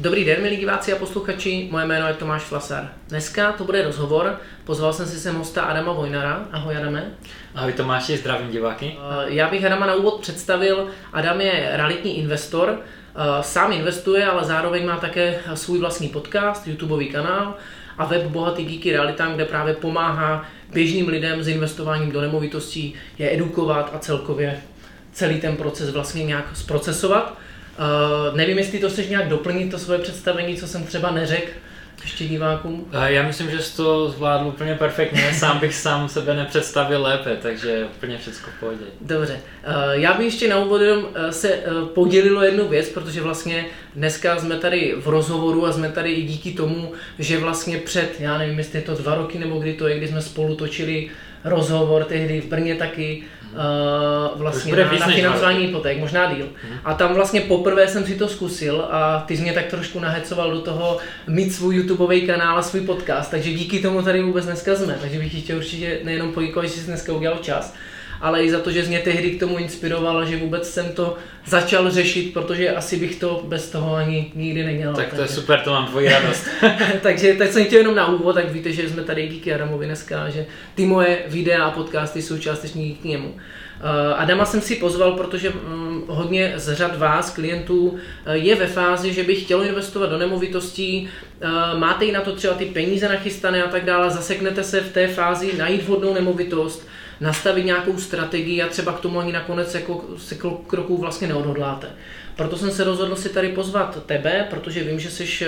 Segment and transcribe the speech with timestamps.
[0.00, 2.92] Dobrý den, milí diváci a posluchači, moje jméno je Tomáš Flasar.
[3.08, 6.48] Dneska to bude rozhovor, pozval jsem si sem hosta Adama Vojnara.
[6.52, 7.10] Ahoj Adame.
[7.54, 8.96] Ahoj Tomáši, zdravím diváky.
[8.96, 10.86] Eh, já bych Adama na úvod představil.
[11.12, 17.08] Adam je realitní investor, eh, sám investuje, ale zároveň má také svůj vlastní podcast, YouTubeový
[17.08, 17.54] kanál
[17.98, 23.34] a web Bohatý díky realitám, kde právě pomáhá běžným lidem s investováním do nemovitostí, je
[23.34, 24.60] edukovat a celkově
[25.12, 27.36] celý ten proces vlastně nějak zprocesovat.
[27.80, 31.50] Uh, nevím, jestli to chceš nějak doplnit, to svoje představení, co jsem třeba neřekl
[32.02, 32.86] ještě divákům.
[33.04, 37.86] Já myslím, že jsi to zvládl úplně perfektně, sám bych sám sebe nepředstavil lépe, takže
[37.96, 38.84] úplně všechno v pohodě.
[39.00, 39.32] Dobře,
[39.66, 41.58] uh, já bych ještě na úvod jenom se
[41.94, 46.52] podělilo jednu věc, protože vlastně dneska jsme tady v rozhovoru a jsme tady i díky
[46.52, 49.98] tomu, že vlastně před, já nevím, jestli je to dva roky nebo kdy to je,
[49.98, 51.10] kdy jsme spolu točili
[51.44, 56.46] rozhovor tehdy v Brně taky, uh, vlastně na, na financování hypoték, možná díl.
[56.62, 56.78] Hmm.
[56.84, 60.50] A tam vlastně poprvé jsem si to zkusil a ty jsi mě tak trošku nahecoval
[60.50, 64.76] do toho mít svůj YouTubeový kanál a svůj podcast, takže díky tomu tady vůbec dneska
[64.76, 64.98] jsme.
[65.00, 67.74] Takže bych chtěl určitě nejenom poděkovat, že jsi dneska udělal čas,
[68.20, 71.16] ale i za to, že mě tehdy k tomu inspiroval, že vůbec jsem to
[71.46, 74.96] začal řešit, protože asi bych to bez toho ani nikdy nedělal.
[74.96, 75.32] Tak to takže...
[75.32, 76.46] je super, to mám tvoji radost.
[77.02, 80.28] takže tak jsem chtěl jenom na úvod, tak víte, že jsme tady díky Adamovi dneska,
[80.28, 83.34] že ty moje videa a podcasty jsou částečně díky němu.
[83.82, 88.66] Eh, Adama jsem si pozval, protože mm, hodně z řad vás, klientů, eh, je ve
[88.66, 91.08] fázi, že by chtělo investovat do nemovitostí,
[91.40, 91.48] eh,
[91.78, 95.08] máte i na to třeba ty peníze nachystané a tak dále, zaseknete se v té
[95.08, 96.88] fázi najít vhodnou nemovitost,
[97.20, 100.34] nastavit nějakou strategii a třeba k tomu ani nakonec jako se
[100.66, 101.86] kroků vlastně neodhodláte.
[102.36, 105.46] Proto jsem se rozhodl si tady pozvat tebe, protože vím, že jsi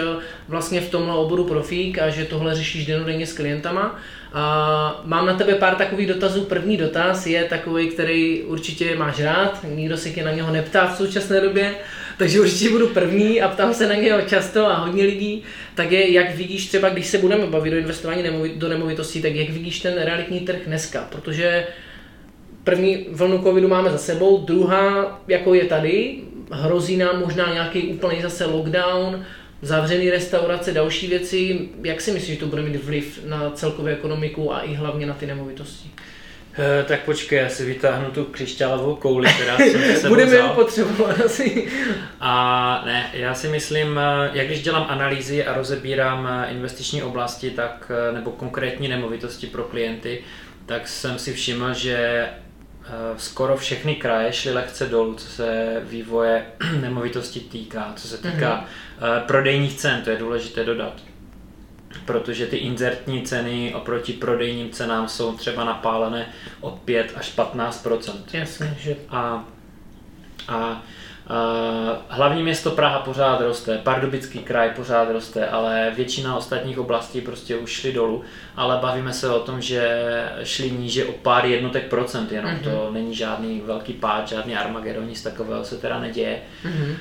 [0.48, 3.98] vlastně v tomhle oboru profík a že tohle řešíš denodenně s klientama.
[4.32, 6.44] A mám na tebe pár takových dotazů.
[6.44, 10.96] První dotaz je takový, který určitě máš rád, nikdo se tě na něho neptá v
[10.96, 11.74] současné době,
[12.18, 15.42] takže určitě budu první a ptám se na něho často a hodně lidí.
[15.74, 18.22] Tak je, jak vidíš třeba, když se budeme bavit o investování
[18.56, 21.66] do nemovitostí, tak jak vidíš ten realitní trh dneska, protože
[22.64, 26.18] první vlnu covidu máme za sebou, druhá jako je tady,
[26.50, 29.24] hrozí nám možná nějaký úplný zase lockdown,
[29.62, 31.68] zavřený restaurace, další věci.
[31.84, 35.14] Jak si myslíš, že to bude mít vliv na celkovou ekonomiku a i hlavně na
[35.14, 35.90] ty nemovitosti?
[36.58, 41.20] E, tak počkej, já si vytáhnu tu křišťálovou kouli, která jsem se Budeme ji potřebovat
[41.20, 41.68] asi.
[42.20, 47.50] A ne, já si myslím, eh, jak když dělám analýzy a rozebírám eh, investiční oblasti,
[47.50, 50.24] tak, nebo konkrétní nemovitosti pro klienty,
[50.66, 52.28] tak jsem si všiml, že
[52.84, 56.46] Eh, skoro všechny kraje šly lehce dolů, co se vývoje
[56.80, 58.66] nemovitosti týká, co se týká
[59.00, 59.20] mm-hmm.
[59.26, 61.02] prodejních cen, to je důležité dodat.
[62.04, 66.26] Protože ty inzertní ceny oproti prodejním cenám jsou třeba napálené
[66.60, 68.96] o 5 až 15% Jasně, že...
[69.10, 69.44] A,
[70.48, 70.82] a
[72.08, 77.70] Hlavní město Praha pořád roste, Pardubický kraj pořád roste, ale většina ostatních oblastí prostě už
[77.70, 78.22] šly dolů.
[78.56, 80.04] Ale bavíme se o tom, že
[80.42, 82.64] šli níže o pár jednotek procent, jenom mm-hmm.
[82.64, 86.38] to není žádný velký pád, žádný Armagedon, nic takového se teda neděje.
[86.64, 86.94] Mm-hmm.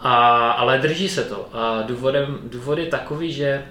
[0.00, 1.48] A, ale drží se to.
[1.52, 3.64] A důvodem, důvod je takový, že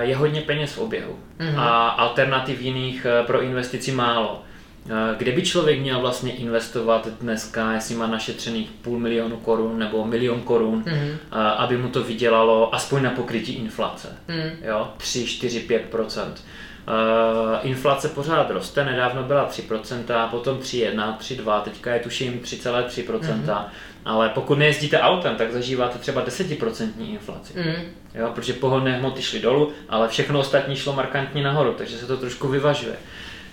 [0.00, 1.60] je hodně peněz v oběhu mm-hmm.
[1.60, 4.42] a alternativ jiných pro investici málo.
[5.16, 10.40] Kde by člověk měl vlastně investovat dneska, jestli má našetřených půl milionu korun nebo milion
[10.40, 11.18] korun, mm.
[11.56, 14.08] aby mu to vydělalo aspoň na pokrytí inflace.
[14.28, 14.50] Mm.
[14.68, 15.94] Jo, 3, 4, 5
[16.88, 23.64] Uh, inflace pořád roste, nedávno byla 3%, potom 3,1, 3,2, teďka je tuším 3,3%, mm-hmm.
[24.08, 27.52] Ale pokud nejezdíte autem, tak zažíváte třeba 10% inflaci.
[27.56, 27.82] Mm.
[28.14, 32.16] Jo, protože pohonné hmoty šly dolů, ale všechno ostatní šlo markantně nahoru, takže se to
[32.16, 32.94] trošku vyvažuje.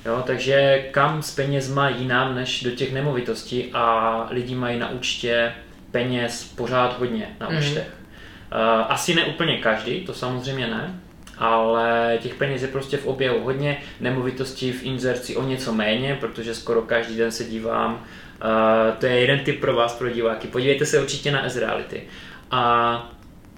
[0.06, 5.52] Jo, takže kam s penězma jinam než do těch nemovitostí a lidi mají na účtě
[5.92, 7.57] peněz pořád hodně na Mhm.
[7.60, 7.88] účtech.
[7.88, 8.60] Uh,
[8.90, 11.00] asi ne úplně každý, to samozřejmě ne,
[11.38, 16.56] ale těch peněz je prostě v oběhu hodně, nemovitostí v inzerci o něco méně, protože
[16.56, 18.04] skoro každý den se dívám.
[18.41, 20.47] Uh, to je jeden tip pro vás, pro diváky.
[20.47, 22.03] Podívejte se určitě na S-Reality.
[22.51, 23.11] A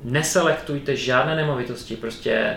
[0.03, 2.55] neselektujte žádné nemovitosti, prostě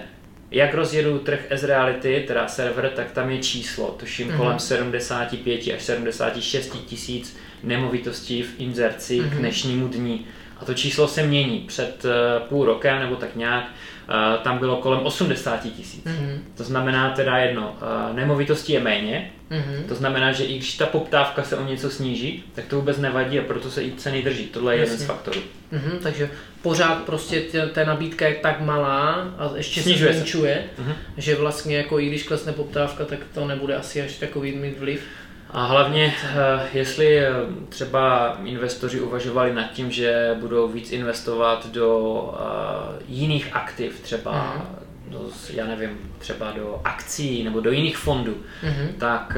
[0.50, 4.36] jak rozjedu trh S-Reality, teda server, tak tam je číslo, tuším Mhm.
[4.36, 9.38] kolem 75 až 76 tisíc nemovitostí v inzerci k Mhm.
[9.38, 10.26] dnešnímu dní.
[10.60, 11.58] A to číslo se mění.
[11.60, 13.64] Před eh, půl rokem nebo tak nějak
[14.08, 16.04] eh, tam bylo kolem 80 tisíc.
[16.04, 16.44] Mhm.
[16.56, 17.76] To znamená teda jedno,
[18.10, 19.84] eh, nemovitostí je méně, Mhm.
[19.88, 23.38] to znamená, že i když ta poptávka se o něco sníží, tak to vůbec nevadí
[23.38, 24.44] a proto se i ceny drží.
[24.46, 25.06] Tohle je jeden z Jasně.
[25.06, 25.40] faktorů.
[25.72, 26.30] Mhm, takže
[26.62, 30.18] pořád prostě tě- ta nabídka je tak malá a ještě Snižuje se se.
[30.20, 30.92] zmenšuje, Mhm.
[31.16, 35.02] že vlastně jako i když klesne poptávka, tak to nebude asi až takový mít vliv.
[35.52, 37.30] A hlavně, eh, jestli eh,
[37.68, 44.62] třeba investoři uvažovali nad tím, že budou víc investovat do eh, jiných aktiv, třeba Mhm.
[45.08, 45.20] do,
[45.54, 48.88] já nevím, třeba do akcí nebo do jiných fondů, Mhm.
[48.98, 49.36] tak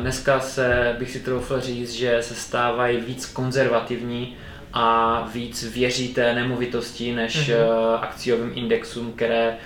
[0.00, 4.36] dneska se bych si troufl říct, že se stávají víc konzervativní
[4.72, 7.56] a víc věří té nemovitosti než Mhm.
[7.58, 7.98] mm-hmm.
[8.02, 9.56] akciovým indexům, které,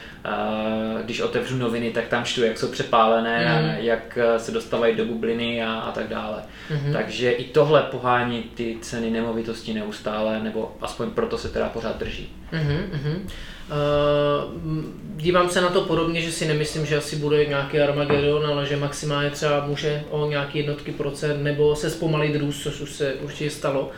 [1.05, 5.05] když otevřu noviny, tak tam čtu, jak jsou přepálené, a jak eh, se dostávají do
[5.05, 6.43] bubliny a, a tak dále.
[6.71, 6.93] Mhm.
[6.93, 12.33] Takže i tohle pohání ty ceny nemovitosti neustále, nebo aspoň proto se teda pořád drží.
[12.53, 13.29] Mhm.
[13.65, 14.85] Uh,
[15.17, 18.77] dívám se na to podobně, že si nemyslím, že asi bude nějaký Armageddon, ale že
[18.77, 23.51] maximálně třeba může o nějaké jednotky procent nebo se zpomalit růst, což už se určitě
[23.51, 23.91] stalo.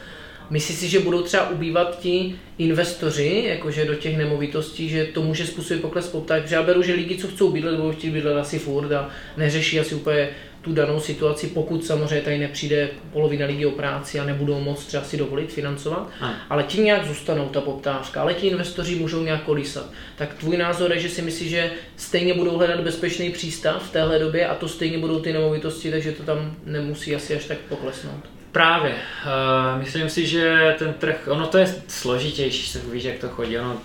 [0.50, 5.46] Myslíš si, že budou třeba ubývat ti investoři, jakože do těch nemovitostí, že to může
[5.46, 6.42] způsobit pokles poptávky?
[6.42, 9.80] Protože já beru, že lidi, co chcou bydlet, budou chtít bydlet asi furt a neřeší
[9.80, 10.28] asi úplně
[10.62, 15.02] tu danou situaci, pokud samozřejmě tady nepřijde polovina lidí o práci a nebudou moct třeba
[15.04, 16.34] si dovolit financovat, Ano.
[16.50, 19.90] ale ti nějak zůstanou ta poptávka, ale ti investoři můžou nějak kolísat.
[20.16, 24.18] Tak tvůj názor je, že si myslíš, že stejně budou hledat bezpečný přístav v téhle
[24.18, 28.35] době a to stejně budou ty nemovitosti, takže to tam nemusí asi až tak poklesnout.
[28.56, 28.90] Právě.
[28.92, 33.58] Uh, myslím si, že ten trh, ono to je složitější, se víš, jak to chodí.
[33.58, 33.76] Ono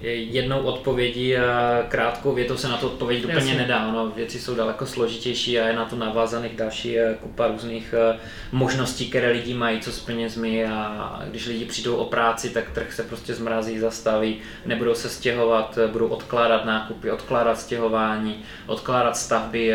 [0.00, 3.54] je jednou odpovědí a krátkou větou se na to odpovědět úplně Jasně.
[3.54, 3.88] nedá.
[3.88, 8.18] Ono, věci jsou daleko složitější a je na to navázaných další eh, kupa různých eh,
[8.52, 12.92] možností, které lidi mají, co s penězmi a když lidi přijdou o práci, tak trh
[12.92, 14.36] se prostě zmrazí, zastaví,
[14.66, 19.72] nebudou se stěhovat, budou odkládat nákupy, odkládat stěhování, odkládat stavby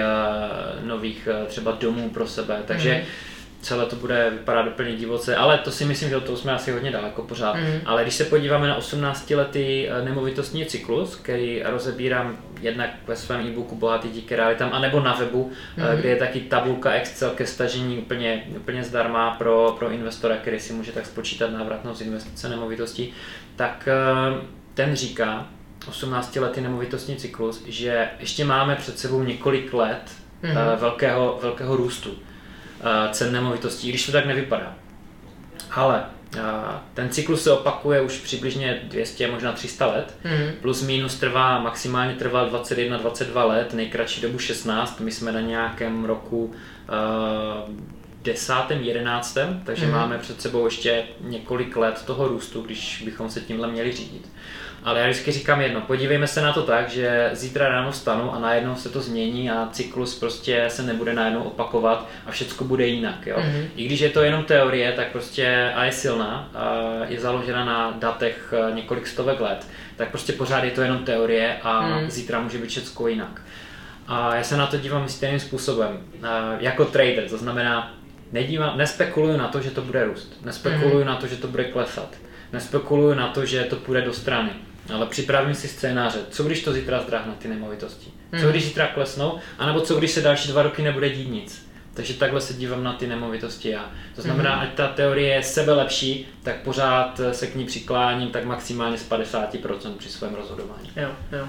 [0.84, 2.64] nových třeba domů pro sebe.
[2.66, 3.04] Takže Mhm.
[3.62, 6.72] Celé to bude vypadat úplně divoce, ale to si myslím, že od toho jsme asi
[6.72, 7.56] hodně daleko pořád.
[7.56, 7.82] Mhm.
[7.86, 13.76] Ale když se podíváme na 18-letý eh, nemovitostní cyklus, který rozebírám jednak ve svém e-booku
[13.76, 15.88] Bohatý díky realitám, anebo na webu, Mhm.
[15.92, 20.60] mm kde je taky tabulka Excel ke stažení úplně, úplně zdarma pro, pro investora, který
[20.60, 23.14] si může tak spočítat návratnost investice nemovitostí,
[23.56, 24.42] tak eh,
[24.74, 25.48] ten říká,
[25.90, 30.12] 18-letý nemovitostní cyklus, že ještě máme před sebou několik let
[30.44, 32.29] eh, velkého, velkého růstu eh,
[33.12, 34.76] cen nemovitostí, i když to tak nevypadá.
[35.72, 36.04] Ale
[36.38, 36.42] eh,
[36.94, 40.18] ten cyklus se opakuje už přibližně 200, možná 300 let.
[40.24, 40.52] Mhm.
[40.62, 46.46] Plus minus trvá, maximálně trvá 21-22 let, nejkratší dobu 16, my jsme na nějakém roku
[46.46, 47.76] uh,
[48.24, 48.54] 10.
[48.80, 49.38] 11.
[49.66, 49.92] takže mm.
[49.92, 54.32] máme před sebou ještě několik let toho růstu, když bychom se tímhle měli řídit.
[54.84, 58.40] Ale já vždycky říkám jedno, podívejme se na to tak, že zítra ráno vstanu a
[58.40, 63.28] najednou se to změní a cyklus prostě se nebude najednou opakovat a všechno bude jinak.
[63.28, 63.36] Jo?
[63.40, 63.68] Mhm.
[63.76, 66.74] I když je to jenom teorie, tak prostě a je silná, a
[67.08, 71.58] je založena na datech eh, několik stovek let, tak prostě pořád je to jenom teorie
[71.64, 72.10] a Mhm.
[72.10, 73.42] zítra může být všechno jinak.
[74.08, 76.28] A já se na to dívám stejným způsobem, eh,
[76.60, 77.94] jako trader, to znamená,
[78.32, 82.16] nedívám, nespekuluju na to, že to bude růst, nespekuluju na to, že to bude klesat,
[82.54, 84.50] nespekuluju na to, že to půjde do strany,
[84.94, 88.50] ale připravím si scénáře, co když to zítra zdráhne ty nemovitosti, co Mhm.
[88.52, 91.70] když zítra klesnou, anebo co když se další dva roky nebude dít nic.
[91.94, 93.92] Takže takhle se dívám na ty nemovitosti já.
[94.16, 98.46] To znamená, ať ta teorie je sebe lepší, tak pořád se k ní přikláním tak
[98.46, 100.90] maximálně z 50% při svém rozhodování.
[100.96, 101.48] Jo, jo.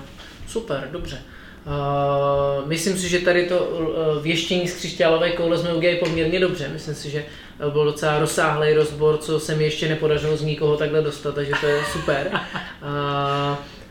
[0.48, 1.22] Super, dobře.
[1.70, 6.68] Uh, myslím si, že tady to uh, věštění z křišťálové koule jsme udělali poměrně dobře.
[6.72, 7.24] Myslím si, že
[7.66, 11.52] uh, byl docela rozsáhlý rozbor, co se mi ještě nepodařilo z nikoho takhle dostat, takže
[11.60, 12.30] to je super.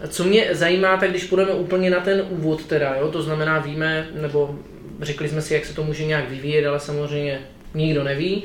[0.10, 4.08] Co mě zajímá, tak když půjdeme úplně na ten úvod teda, jo, to znamená víme,
[4.14, 4.56] nebo
[5.02, 7.42] řekli jsme si, jak se to může nějak vyvíjet, ale samozřejmě
[7.74, 8.44] nikdo neví.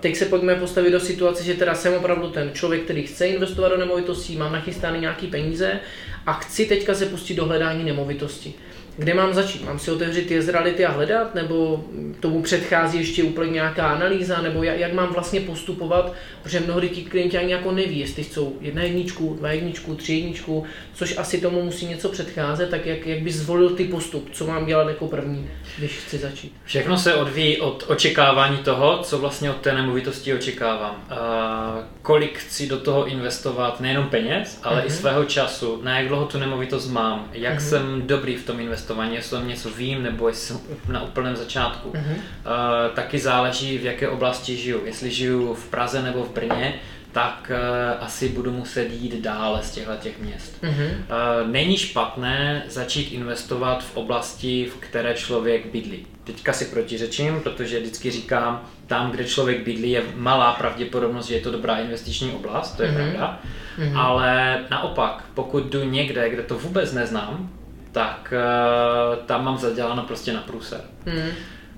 [0.00, 3.68] Teď se pojďme postavit do situace, že teda jsem opravdu ten člověk, který chce investovat
[3.68, 5.80] do nemovitostí, mám nachystány nějaký peníze
[6.26, 8.54] a chci teďka se pustit do hledání nemovitosti.
[8.96, 9.64] Kde mám začít?
[9.64, 11.84] Mám si otevřít jezrality a hledat, nebo
[12.20, 17.02] tomu předchází ještě úplně nějaká analýza, nebo jak, jak mám vlastně postupovat, protože mnohdy ti
[17.02, 21.62] klienti ani jako neví, jestli chcou jedna jedničku, dva jedničku, tři jedničku, což asi tomu
[21.62, 25.50] musí něco předcházet, tak jak, jak bys zvolil ty postup, co mám dělat jako první,
[25.78, 26.52] když chci začít?
[26.64, 31.04] Všechno se odvíjí od očekávání toho, co vlastně od té nemovitosti očekávám.
[31.10, 34.84] Uh, kolik chci do toho investovat nejenom peněz, ale uh-huh.
[34.84, 34.96] i mhm.
[34.96, 37.68] svého času, na jak dlouho tu nemovitost mám, jak uh-huh.
[37.68, 41.90] jsem dobrý v tom investování, jestli jsem něco vím, nebo jestli jsem na úplném začátku.
[41.90, 42.12] Uh-huh.
[42.12, 44.80] Uh, taky záleží, v jaké oblasti žiju.
[44.84, 46.74] Jestli žiju v Praze nebo v Brně,
[47.12, 50.62] tak uh, asi budu muset jít dále z těchto těch měst.
[50.62, 50.88] Mm-hmm.
[50.88, 56.06] Uh, není špatné začít investovat v oblasti, v které člověk bydlí.
[56.24, 61.40] Teďka si protiřečím, protože vždycky říkám, tam, kde člověk bydlí, je malá pravděpodobnost, že je
[61.40, 62.94] to dobrá investiční oblast, to je mm-hmm.
[62.94, 63.40] pravda.
[63.78, 63.98] Mm-hmm.
[63.98, 67.50] Ale naopak, pokud jdu někde, kde to vůbec neznám,
[67.94, 70.80] tak uh, tam mám zaděláno prostě na průser.
[71.06, 71.32] Mm-hmm.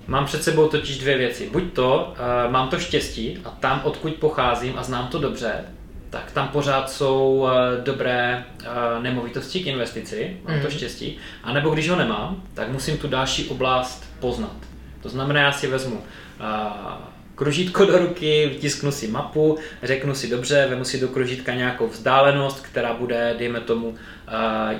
[0.07, 1.49] Mám před sebou totiž dvě věci.
[1.49, 2.13] Buď to,
[2.45, 5.65] uh, mám to štěstí a tam, odkud pocházím a znám to dobře,
[6.09, 7.49] tak tam pořád jsou uh,
[7.83, 10.61] dobré uh, nemovitosti k investici, mám mm.
[10.61, 10.77] to mhm.
[10.77, 11.17] štěstí.
[11.43, 14.57] A nebo když ho nemám, tak musím tu další oblast poznat.
[15.01, 16.01] To znamená, já si vezmu uh,
[17.37, 22.59] kružítko do ruky, vytisknu si mapu, řeknu si dobře, vemu si do kružítka nějakou vzdálenost,
[22.59, 23.95] která bude, dejme tomu,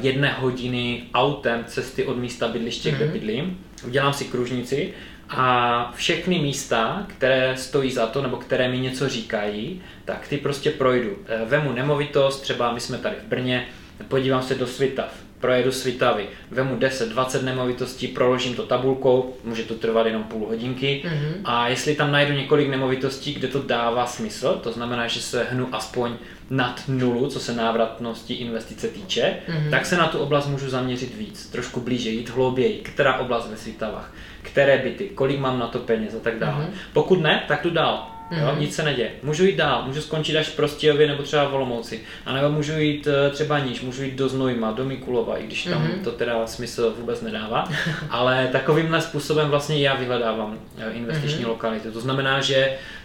[0.02, 2.96] jedné hodiny autem cesty od místa bydliště, mm-hmm.
[2.96, 3.14] kde mhm.
[3.14, 3.60] bydlím.
[3.86, 4.94] Udělám si kružnici
[5.30, 10.72] a všechny místa, které stojí za to, nebo které mi něco říkají, tak ty prostě
[10.72, 11.18] projdu.
[11.28, 13.66] E, vemu nemovitost, třeba my jsme tady v Brně,
[14.08, 20.06] podívám se do Svitav, projedu Svitavy, vemu 10-20 nemovitostí, proložím to tabulkou, může to trvat
[20.06, 21.34] jenom půl hodinky mm-hmm.
[21.46, 25.68] a jestli tam najdu několik nemovitostí, kde to dává smysl, to znamená, že se hnu
[25.72, 26.14] aspoň
[26.50, 29.70] nad nulu, co se návratnosti investice týče, mm-hmm.
[29.70, 33.58] tak se na tu oblast můžu zaměřit víc, trošku blíže, jít hlouběji, která oblast ve
[33.58, 36.66] Svitavách, které byty, kolik mám na to peněz a tak dále.
[36.66, 36.78] Mm-hmm.
[36.94, 38.17] Pokud ne, tak tu dál.
[38.32, 38.42] Mm-hmm.
[38.42, 38.62] Jo, mhm.
[38.62, 39.12] nic se neděje.
[39.24, 42.02] Můžu jít dál, můžu skončit až v Prostějově nebo třeba v Olomouci.
[42.26, 45.64] A nebo můžu jít eh, třeba níž, můžu jít do Znojma, do Mikulova, i když
[45.64, 46.04] tam mm-hmm.
[46.04, 47.70] to teda smysl vůbec nedává.
[48.10, 51.48] Ale takovýmhle způsobem vlastně já vyhledávám eh, investiční mm-hmm.
[51.48, 51.92] lokality.
[51.92, 52.56] To znamená, že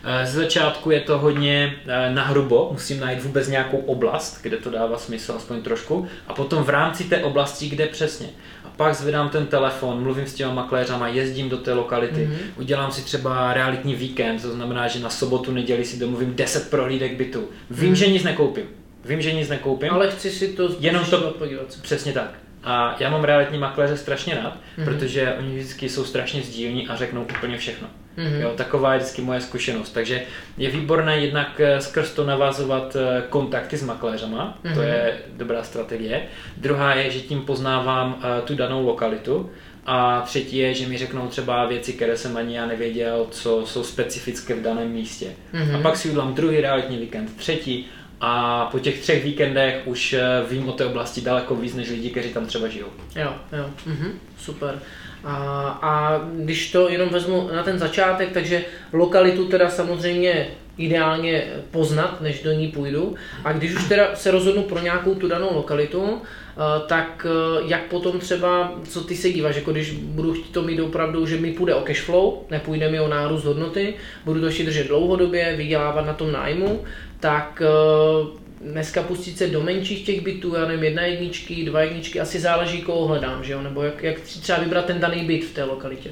[0.05, 1.75] eh, z začátku je to hodně
[2.09, 6.09] na hrubo, musím najít vůbec nějakou oblast, kde to dává smysl, aspoň trošku.
[6.27, 8.29] A potom v rámci té oblasti, kde přesně
[8.77, 12.61] pak zvedám ten telefon, mluvím s těma makléřama, jezdím do té lokality, mm-hmm.
[12.61, 17.17] udělám si třeba realitní víkend, to znamená, že na sobotu, neděli si domluvím 10 prohlídek
[17.17, 17.49] bytu.
[17.71, 17.97] Vím, mm-hmm.
[17.97, 18.65] že nic nekoupím.
[19.05, 19.91] Vím, že nic nekoupím.
[19.91, 21.79] Ale chci si to jenom to podívat.
[21.83, 22.31] Přesně tak.
[22.65, 24.85] A já mám realitní makléře strašně rád, mm-hmm.
[24.85, 27.89] protože oni vždycky jsou strašně sdílní a řeknou úplně všechno.
[28.17, 28.41] Mm-hmm.
[28.41, 29.91] Jo, taková je vždycky moje zkušenost.
[29.91, 30.23] Takže
[30.59, 34.75] je výborné jednak eh, skrz to navazovat eh, kontakty s makléřama, mm-hmm.
[34.75, 34.89] to mhm.
[34.89, 36.23] je dobrá strategie.
[36.57, 39.51] Druhá je, že tím poznávám uh, tu danou lokalitu.
[39.87, 43.85] A třetí je, že mi řeknou třeba věci, které jsem ani já nevěděl, co jsou
[43.85, 45.27] specifické v daném místě.
[45.55, 45.77] Mm-hmm.
[45.77, 47.87] A pak si udělám druhý realitní víkend, třetí
[48.21, 50.15] a po těch třech víkendech už
[50.51, 52.87] vím o té oblasti daleko víc než lidi, kteří tam třeba žijou.
[53.17, 54.79] Jo, jo, mhm, super.
[55.25, 55.37] A,
[55.83, 60.49] a když to jenom vezmu na ten začátek, takže lokalitu teda samozřejmě
[60.79, 63.15] ideálně poznat, než do ní půjdu.
[63.45, 67.83] A když už teda se rozhodnu pro nějakou tu danou lokalitu, eh, tak eh, jak
[67.83, 71.53] potom třeba, co ty se díváš, jako když budu chtít to mít opravdu, že mi
[71.53, 76.07] půjde o cash flow, nepůjde mi o nárůst hodnoty, budu to ještě držet dlouhodobě, vydělávat
[76.07, 76.85] na tom nájmu,
[77.21, 82.21] tak eh, dneska pustit se do menších těch bytů, já nevím, jedna jedničky, dva jedničky,
[82.21, 83.63] asi záleží, koho hledám, že jo?
[83.63, 86.11] nebo jak, jak třeba vybrat ten daný byt v té lokalitě.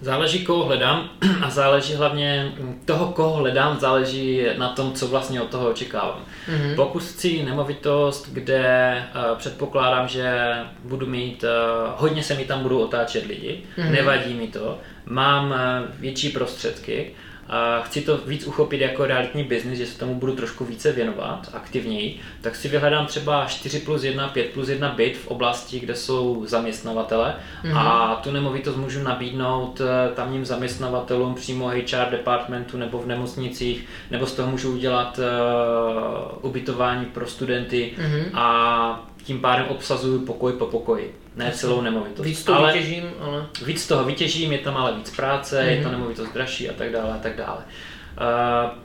[0.00, 1.10] Záleží, koho hledám
[1.42, 2.52] a záleží hlavně
[2.84, 6.24] toho, koho hledám, záleží na tom, co vlastně od toho očekávám.
[6.48, 6.74] Mm-hmm.
[6.76, 11.50] Pokud chci nemovitost, kde uh, předpokládám, že budu mít, uh,
[11.96, 13.90] hodně se mi tam budou otáčet lidi, mm-hmm.
[13.90, 17.14] nevadí mi to, mám uh, větší prostředky,
[17.48, 21.50] a chci to víc uchopit jako realitní biznis, že se tomu budu trošku více věnovat
[21.52, 25.94] aktivněji, tak si vyhledám třeba 4 plus 1, 5 plus 1 byt v oblasti, kde
[25.94, 27.78] jsou zaměstnavatele mm-hmm.
[27.78, 34.26] a tu nemovitost můžu nabídnout eh, tamním zaměstnavatelům přímo HR departmentu nebo v nemocnicích, nebo
[34.26, 38.24] z toho můžu udělat uh, ubytování pro studenty mm-hmm.
[38.34, 42.26] a tím pádem obsazuju pokoj po pokoji, ne celou nemovitost.
[42.26, 43.46] Víc toho ale, vytěžím, ale...
[43.64, 45.68] Víc toho vytěžím, je tam ale víc práce, mm-hmm.
[45.68, 45.92] je to mhm.
[45.92, 47.58] nemovitost dražší a tak dále a tak dále.
[47.58, 48.78] Uh,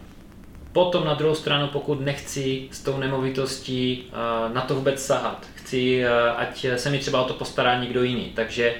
[0.74, 6.04] potom na druhou stranu, pokud nechci s tou nemovitostí uh, na to vůbec sahat, chci,
[6.06, 8.76] uh, ať se mi třeba o to postará někdo jiný, takže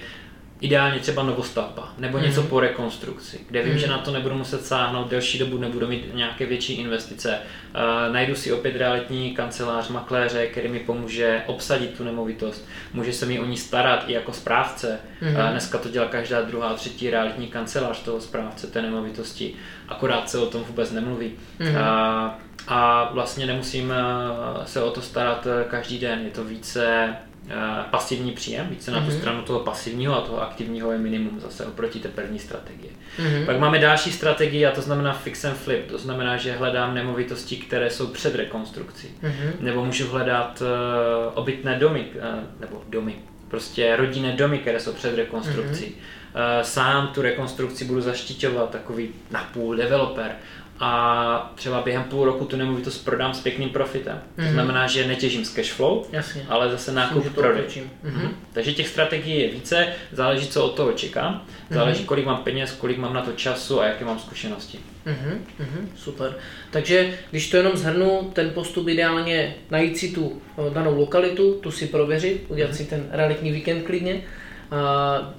[0.64, 2.50] ideálně třeba novostavba nebo něco Mhm.
[2.50, 3.80] po rekonstrukci, kde vím, Mhm.
[3.80, 7.38] že na to nebudu muset sáhnout delší dobu, nebudu mít nějaké větší investice.
[7.38, 12.68] Uh, najdu si opět realitní kancelář, makléře, který mi pomůže obsadit tu nemovitost.
[12.94, 15.00] Může se mi o ní starat i jako správce.
[15.22, 15.36] Mhm.
[15.36, 19.54] Uh, dneska to dělá každá druhá, třetí realitní kancelář toho správce té nemovitosti,
[19.90, 21.32] akorát se o tom vůbec nemluví.
[21.60, 21.78] Mhm.
[21.78, 23.94] A, a vlastně nemusím
[24.66, 27.08] se o to starat každý den, je to více
[27.92, 29.18] pasivní příjem, více na tu Mhm.
[29.20, 32.92] stranu toho pasivního a toho aktivního je minimum zase oproti té první strategii.
[33.20, 33.46] Mhm.
[33.46, 37.56] Pak máme další strategii a to znamená fix and flip, to znamená, že hledám nemovitosti,
[37.56, 39.08] které jsou před rekonstrukcí.
[39.22, 39.54] Mhm.
[39.60, 40.68] Nebo můžu hledat uh,
[41.34, 42.22] obytné domy, uh,
[42.60, 43.16] nebo domy,
[43.48, 45.86] prostě rodinné domy, které jsou před rekonstrukcí.
[45.86, 46.62] Mm-hmm.
[46.62, 50.36] Sám tu rekonstrukci budu zaštiťovat, takový napůl developer
[50.86, 54.16] a třeba během půl roku tu nemovitost prodám s pěkným profitem.
[54.16, 54.36] Mm-hmm.
[54.36, 54.52] To Mhm.
[54.54, 56.46] znamená, že netěžím z cash flow, Jasně.
[56.50, 57.64] ale zase nákup prodej.
[58.04, 58.14] Mhm.
[58.16, 58.30] Mhm.
[58.54, 62.98] Takže těch strategií je více, záleží, co od toho čekám, záleží, kolik mám peněz, kolik
[62.98, 64.80] mám na to času a jaké mám zkušenosti.
[65.06, 66.36] Mhm, mhm, super.
[66.72, 71.72] Takže když to jenom zhrnu, ten postup ideálně najít si tu eh, danou lokalitu, tu
[71.72, 74.22] si prověřit, udělat si ten realitní víkend klidně,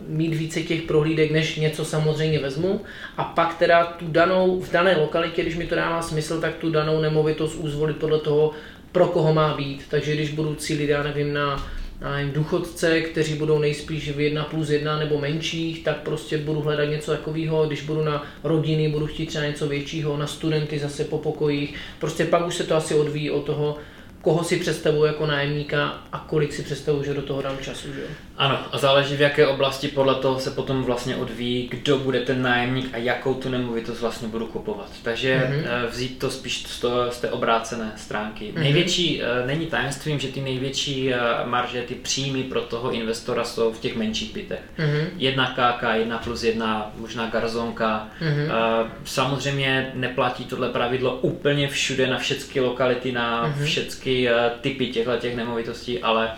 [0.09, 2.81] mít více těch prohlídek, než něco samozřejmě vezmu
[3.17, 6.71] a pak teda tu danou, v dané lokalitě, když mi to dává smysl, tak tu
[6.71, 8.51] danou nemovitost uzvolit podle toho,
[8.93, 9.85] pro koho má být.
[9.89, 11.67] Takže když budu cílit, já nevím, na
[12.01, 16.85] nevím, důchodce, kteří budou nejspíš v 1 plus 1 nebo menších, tak prostě budu hledat
[16.85, 17.67] něco takového.
[17.67, 21.75] Když budu na rodiny, budu chtít třeba něco většího, na studenty zase po pokojích.
[21.99, 23.77] Prostě pak už se to asi odvíjí od toho,
[24.25, 27.89] koho si představuji jako nájemníka a kolik si představuji, že do toho dám času.
[27.93, 28.01] Že?
[28.37, 32.43] Ano, a záleží v jaké oblasti, podle toho se potom vlastně odvíjí, kdo bude ten
[32.43, 34.91] nájemník a jakou tu nemovitost vlastně budu kupovat.
[35.03, 35.59] Takže Mhm.
[35.59, 35.87] mm-hmm.
[35.91, 38.45] vzít to spíš z, toho, z té obrácené stránky.
[38.45, 38.55] Mhm.
[38.57, 38.63] Mm-hmm.
[38.63, 43.73] Největší, eh, není tajemstvím, že ty největší eh, marže, ty příjmy pro toho investora jsou
[43.73, 44.61] v těch menších bytech.
[44.79, 45.07] Mhm.
[45.17, 48.09] Jedna KK, jedna plus jedna, možná garzonka.
[48.21, 48.41] Mhm.
[48.51, 53.65] Eh, Samozřejmě neplatí tohle pravidlo úplně všude, na všechny lokality, na Mhm.
[53.65, 56.31] všechny eh, typy těchto těch nemovitostí, ale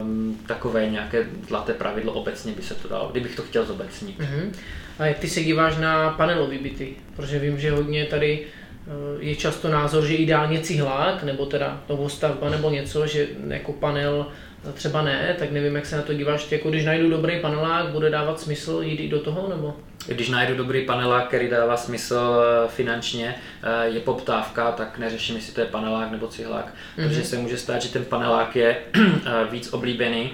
[0.00, 4.18] um, takové nějaké zlaté pravidlo obecně by se to dalo, kdybych to chtěl zobecnit.
[4.18, 4.52] Mhm.
[4.98, 6.96] A jak ty se díváš na panelové byty?
[7.16, 8.90] Protože vím, že hodně tady eh,
[9.20, 14.26] je často názor, že ideálně cihlák, nebo teda novostavba, nebo něco, že jako panel
[14.68, 16.44] eh, třeba ne, tak nevím, jak se na to díváš.
[16.44, 19.76] Ty Jako když najdu dobrý panelák, bude dávat smysl jít i do toho, nebo?
[20.08, 25.52] Když najdu dobrý panelák, který dává smysl eh, finančně, eh, je poptávka, tak neřeším, jestli
[25.52, 27.08] to je panelák nebo cihlák, Mhm.
[27.08, 30.30] protože se může stát, že ten panelák je eh, víc oblíbený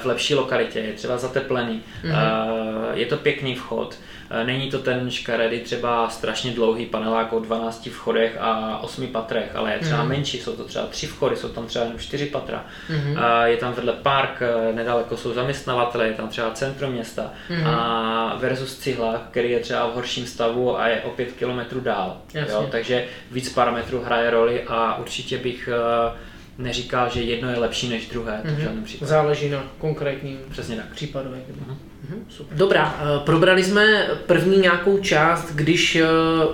[0.00, 2.12] v lepší lokalitě, je třeba zateplený, Mhm.
[2.14, 3.94] eh, je to pěkný vchod,
[4.46, 9.72] není to ten škaredý třeba strašně dlouhý panelák o 12 vchodech a 8 patrech, ale
[9.72, 10.08] je třeba Mhm.
[10.08, 12.64] menší, jsou to třeba 3 vchody, jsou tam třeba jenom 4 patra.
[12.90, 17.66] Eh, je tam vedle park, eh, nedaleko jsou zaměstnavatele, je tam třeba centrum města Mhm.
[17.66, 22.16] a versus cihlák, který je třeba v horším stavu a je o 5 kilometrů dál.
[22.34, 22.54] Jasně.
[22.54, 22.68] Jo?
[22.70, 25.68] Takže víc parametrů hraje roli a určitě bych
[26.58, 28.60] neříkal, že jedno je lepší než druhé, to v Mhm.
[28.60, 29.08] žádném případě.
[29.08, 30.86] Záleží na konkrétním Přesně tak.
[30.94, 31.28] případu.
[31.30, 31.76] Mhm.
[32.10, 32.58] Mhm, super.
[32.58, 36.04] Dobrá, eh, probrali jsme první nějakou část, když eh,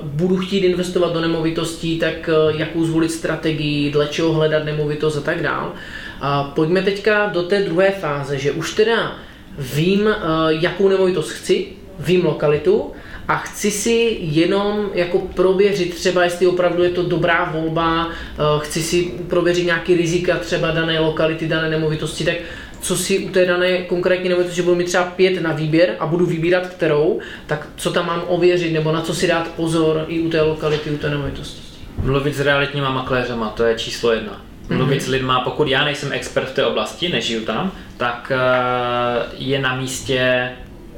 [0.02, 5.20] budu chtít investovat do nemovitostí, tak eh, jakou zvolit strategii, dle čeho hledat nemovitost a
[5.20, 5.72] tak dál.
[6.20, 9.16] A pojďme teďka do té druhé fáze, že už teda
[9.58, 10.08] vím,
[10.48, 11.66] jakou nemovitost chci,
[11.98, 12.92] vím lokalitu
[13.28, 18.82] a chci si jenom jako prověřit třeba, jestli opravdu je to dobrá volba, eh, chci
[18.82, 22.36] si prověřit nějaký rizika třeba dané lokality, dané nemovitosti, tak
[22.80, 26.06] co si u té dané konkrétní nemovitosti, že budu mít třeba pět na výběr a
[26.06, 30.20] budu vybírat kterou, tak co tam mám ověřit nebo na co si dát pozor i
[30.20, 31.62] u té lokality, u té nemovitosti.
[32.02, 34.40] Mluvit s realitníma makléřema, to je číslo jedna.
[34.68, 39.58] Mluvit s lidma, pokud já nejsem expert v té oblasti, nežiju tam, tak eh, je
[39.58, 40.50] na místě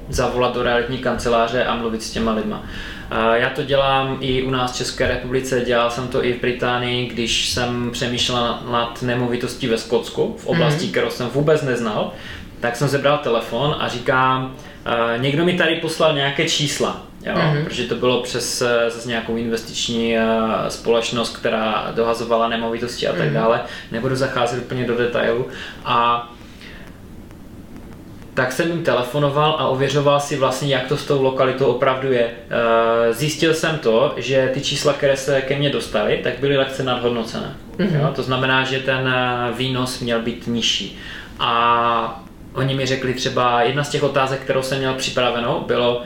[0.09, 2.63] zavolat do realitní kanceláře a mluvit s těma lidma.
[3.35, 7.07] Já to dělám i u nás v České republice, dělal jsem to i v Británii,
[7.09, 12.13] když jsem přemýšlel nad- nemovitostí ve Skotsku, v oblasti, kterou jsem vůbec neznal,
[12.61, 14.55] tak jsem zebral telefon a říkám,
[15.17, 17.65] někdo mi tady poslal nějaké čísla, jo, Mhm.
[17.65, 20.23] protože to bylo přes zase nějakou investiční eh,
[20.69, 23.35] společnost, která dohazovala nemovitosti a tak Mhm.
[23.35, 23.61] dále.
[23.93, 25.47] Nebudu zacházet úplně do detailu.
[25.85, 26.29] A
[28.37, 32.31] tak jsem jim telefonoval a ověřoval si vlastně, jak to s tou lokalitou opravdu je.
[32.31, 36.83] Eh, Zjistil jsem to, že ty čísla, které se ke mně dostaly, tak byly lehce
[36.83, 37.57] nadhodnocené.
[37.79, 38.01] Mhm.
[38.01, 38.13] Jo?
[38.17, 40.99] To znamená, že ten eh, výnos měl být nižší.
[41.39, 46.03] A oni mi řekli třeba, jedna z těch otázek, kterou jsem měl připravenou, bylo,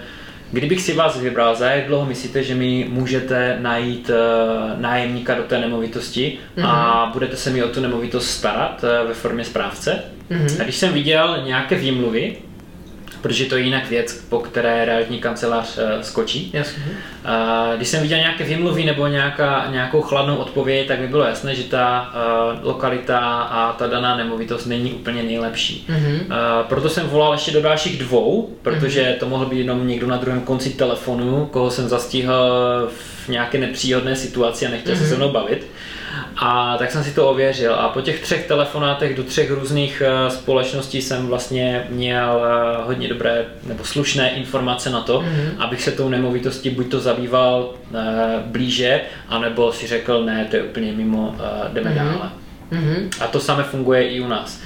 [0.53, 5.43] Kdybych si vás vybral, za jak dlouho myslíte, že mi můžete najít uh, nájemníka do
[5.43, 10.03] té nemovitosti a budete se mi o tu nemovitost starat ve formě správce?
[10.31, 10.49] Mhm.
[10.61, 12.37] A když jsem viděl nějaké výmluvy,
[13.23, 16.51] protože to je jinak věc, po které realitní kancelář uh, skočí.
[16.53, 16.83] Jasně.
[16.83, 21.55] Uh, když jsem viděl nějaké vymluvy nebo nějaká, nějakou chladnou odpověď, tak mi bylo jasné,
[21.55, 22.13] že ta
[22.55, 25.87] uh, lokalita a ta daná nemovitost není úplně nejlepší.
[25.89, 26.15] Mhm.
[26.15, 26.33] Uh,
[26.69, 30.41] proto jsem volal ještě do dalších dvou, protože to mohl být jenom někdo na druhém
[30.41, 32.33] konci telefonu, koho jsem zastihl
[33.25, 35.67] v nějaké nepříhodné situaci a nechtěl se se mnou bavit.
[36.43, 40.31] A tak jsem si to ověřil a po těch třech telefonátech do třech různých eh,
[40.31, 45.25] společností jsem vlastně měl eh, hodně dobré nebo slušné informace na to,
[45.59, 47.99] abych se tou nemovitostí buď to zabýval eh,
[48.45, 51.37] blíže, anebo si řekl, ne, to je úplně mimo,
[51.73, 52.31] jdeme dále.
[52.71, 53.11] Mhm.
[53.21, 54.61] A to samé funguje i u nás.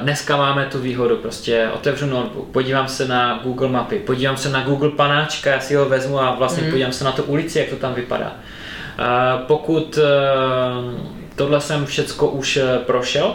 [0.00, 4.62] Dneska máme tu výhodu, prostě otevřu notebook, podívám se na Google mapy, podívám se na
[4.62, 7.76] Google panáčka, já si ho vezmu a vlastně podívám se na tu ulici, jak to
[7.76, 8.36] tam vypadá.
[9.46, 13.34] Pokud uh, tohle jsem všecko už eh, prošel,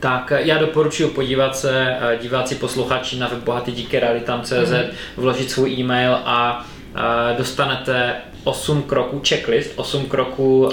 [0.00, 4.72] tak já doporučuji podívat se, eh, diváci, posluchači na web bohatý díky realitám.cz,
[5.16, 8.12] vložit svůj e-mail a eh, dostanete
[8.44, 10.72] 8 kroků, checklist, 8 kroků uh,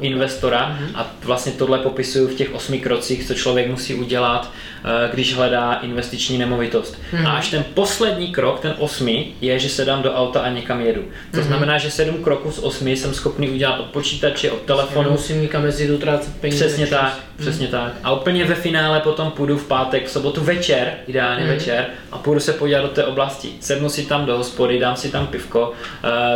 [0.00, 4.50] investora a vlastně tohle popisuju v těch 8 krocích, co člověk musí udělat,
[4.84, 6.98] uh, když hledá investiční nemovitost.
[7.26, 10.80] A až ten poslední krok, ten osmý, je, že se dám do auta a někam
[10.80, 11.02] jedu.
[11.34, 15.42] To znamená, že 7 kroků z 8 jsem schopný udělat od počítače, od telefonu, Musím
[15.42, 16.66] někam jezdit, utrácet peníze.
[16.66, 17.00] Přesně čas.
[17.00, 17.92] tak, přesně tak.
[18.04, 21.54] A úplně ve finále potom půjdu v pátek, v sobotu večer, ideálně Mhm.
[21.54, 23.48] večer, a půjdu se podívat do té oblasti.
[23.60, 25.72] Sednu si tam do hospody, dám si tam pivko,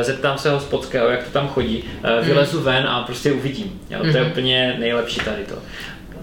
[0.01, 3.81] eh, zeptám se hospodského, jak to tam chodí, eh, vylezu ven a prostě uvidím.
[3.91, 5.55] Jo, to je úplně nejlepší tady to.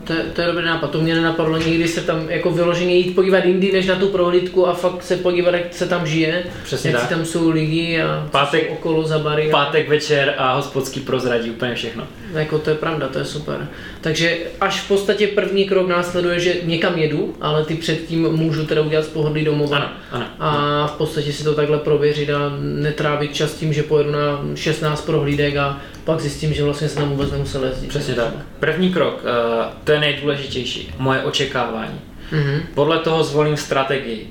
[0.03, 3.15] To, je- to je dobrý nápad, to mě nenapadlo nikdy se tam jako vyloženě jít
[3.15, 6.91] podívat jindy než na tu prohlídku a fakt se podívat, jak se tam žije, Přesně
[6.91, 7.09] jak tak.
[7.09, 9.47] tam jsou lidi a Pátek- okolo za bary.
[9.51, 12.07] Pátek večer a hospodský prozradí úplně všechno.
[12.33, 13.67] Jako to je pravda, to je super.
[14.01, 18.81] Takže až v podstatě první krok následuje, že někam jedu, ale ty předtím můžu teda
[18.81, 19.77] udělat z pohodlí domova.
[19.77, 20.25] Ano, ano.
[20.39, 25.05] A v podstatě si to takhle prověřit a netrávit čas tím, že pojedu na 16
[25.05, 27.87] prohlídek a pak zjistím, že vlastně jsem tam vůbec nemusel jezdit.
[27.87, 28.33] Přesně tak.
[28.59, 31.99] První krok, eh, to je nejdůležitější, moje očekávání.
[32.31, 32.61] Mhm.
[32.75, 34.27] Podle toho zvolím strategii.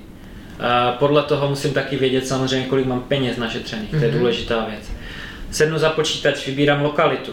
[0.60, 4.97] Eh, Podle toho musím taky vědět samozřejmě, kolik mám peněz našetřených, to je důležitá věc.
[5.50, 7.32] Sednu za počítač, vybírám lokalitu.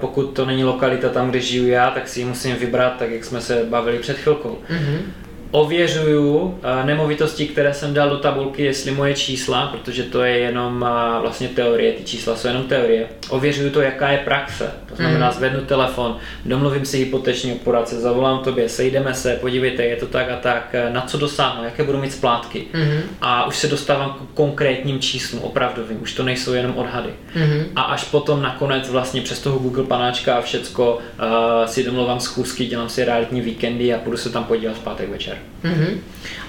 [0.00, 3.24] Pokud to není lokalita tam, kde žiju já, tak si ji musím vybrat, tak jak
[3.24, 4.58] jsme se bavili před chvilkou.
[4.68, 5.12] Mhm.
[5.50, 10.86] Ověřuju eh, nemovitosti, které jsem dal do tabulky, jestli moje čísla, protože to je jenom
[10.88, 13.06] eh, vlastně teorie, ty čísla jsou jenom teorie.
[13.28, 14.70] Ověřuju to, jaká je praxe.
[14.88, 20.06] To znamená, zvednu telefon, domluvím si hypotečního poradce, zavolám tobě, sejdeme se, podívejte, je to
[20.06, 22.64] tak a tak, eh, na co dosáhnu, jaké budu mít splátky.
[22.72, 23.00] Mhm.
[23.20, 27.10] A už se dostávám k konkrétním číslům, opravdovým, už to nejsou jenom odhady.
[27.34, 27.64] Mhm.
[27.76, 32.66] A až potom nakonec vlastně přes toho Google panáčka a všecko uh, si domluvám schůzky,
[32.66, 35.37] dělám si realitní víkendy a půjdu se tam podívat v pátek večer.
[35.62, 36.00] Mhm.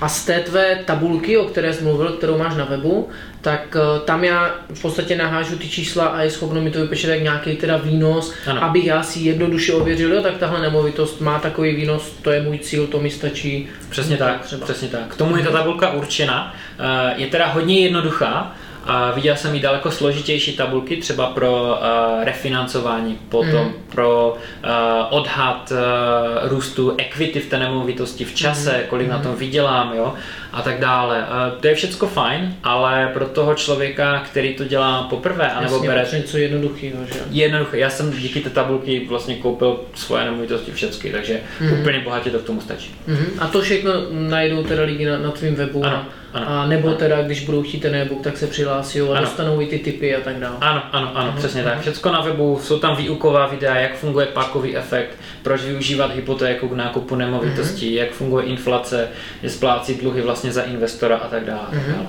[0.01, 3.09] A z té tvé tabulky, o které jsi mluvil, kterou máš na webu,
[3.41, 7.11] tak eh, tam já v podstatě nahážu ty čísla a je schopno mi to vypočítat
[7.13, 8.63] jak nějaký teda výnos, Ano.
[8.63, 12.59] abych já si jednoduše ověřil, jo, tak tahle nemovitost má takový výnos, to je můj
[12.59, 13.67] cíl, to mi stačí.
[13.89, 14.65] Přesně tak, třeba.
[14.65, 15.07] přesně tak.
[15.07, 16.55] K tomu je ta tabulka určena.
[16.79, 18.55] Eh, Je teda hodně jednoduchá.
[18.85, 23.71] A viděl jsem i daleko složitější tabulky, třeba pro uh, refinancování, potom Mhm.
[23.91, 24.69] pro uh,
[25.09, 28.81] odhad uh, růstu equity v té nemovitosti v čase, Mhm.
[28.89, 30.13] kolik na tom vydělám, jo,
[30.53, 31.17] a tak dále.
[31.19, 35.87] Uh, to je všecko fajn, ale pro toho člověka, který to dělá poprvé, anebo Jasně,
[35.89, 37.19] bere něco jednoduchého, že?
[37.31, 41.79] Jednoduché, já jsem díky té tabulky vlastně koupil svoje nemovitosti všechny, takže Mhm.
[41.81, 42.95] úplně bohatě to k tomu stačí.
[43.07, 43.25] Mhm.
[43.39, 45.85] A to všechno najdou teda lidi na, na tvém webu.
[45.85, 46.97] Ano, ano, a nebo ano.
[46.97, 49.21] teda, když budou chtít ten e-book, tak se přihlásí a Ano.
[49.21, 50.55] dostanou i ty typy a tak dále.
[50.61, 51.81] Ano, ano, ano, přesně tak.
[51.81, 55.09] Všecko na webu, jsou tam výuková videa, jak funguje pákový efekt,
[55.43, 59.07] proč využívat hypotéku k nákupu nemovitostí, jak funguje inflace,
[59.43, 61.67] je splácí dluhy vlastně za investora a tak dále.
[61.71, 62.07] dále.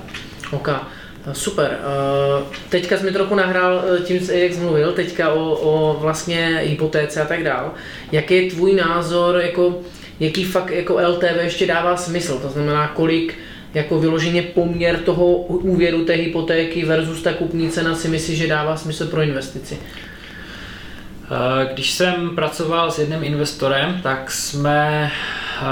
[0.51, 0.69] OK,
[1.33, 1.77] super.
[1.79, 6.61] Eh, Teďka jsi mi trochu nahrál eh, tím, jak jsi mluvil, teďka o, o vlastně
[6.63, 7.71] hypotéce a tak dál.
[8.11, 9.79] Jaký je tvůj názor, jako,
[10.19, 12.39] jaký fakt jako LTV ještě dává smysl?
[12.39, 13.35] To znamená, kolik
[13.73, 18.77] jako vyloženě poměr toho úvěru té hypotéky versus ta kupní cena si myslíš, že dává
[18.77, 19.79] smysl pro investici?
[21.31, 25.11] Eh, Když jsem pracoval s jedním investorem, tak jsme
[25.61, 25.65] eh,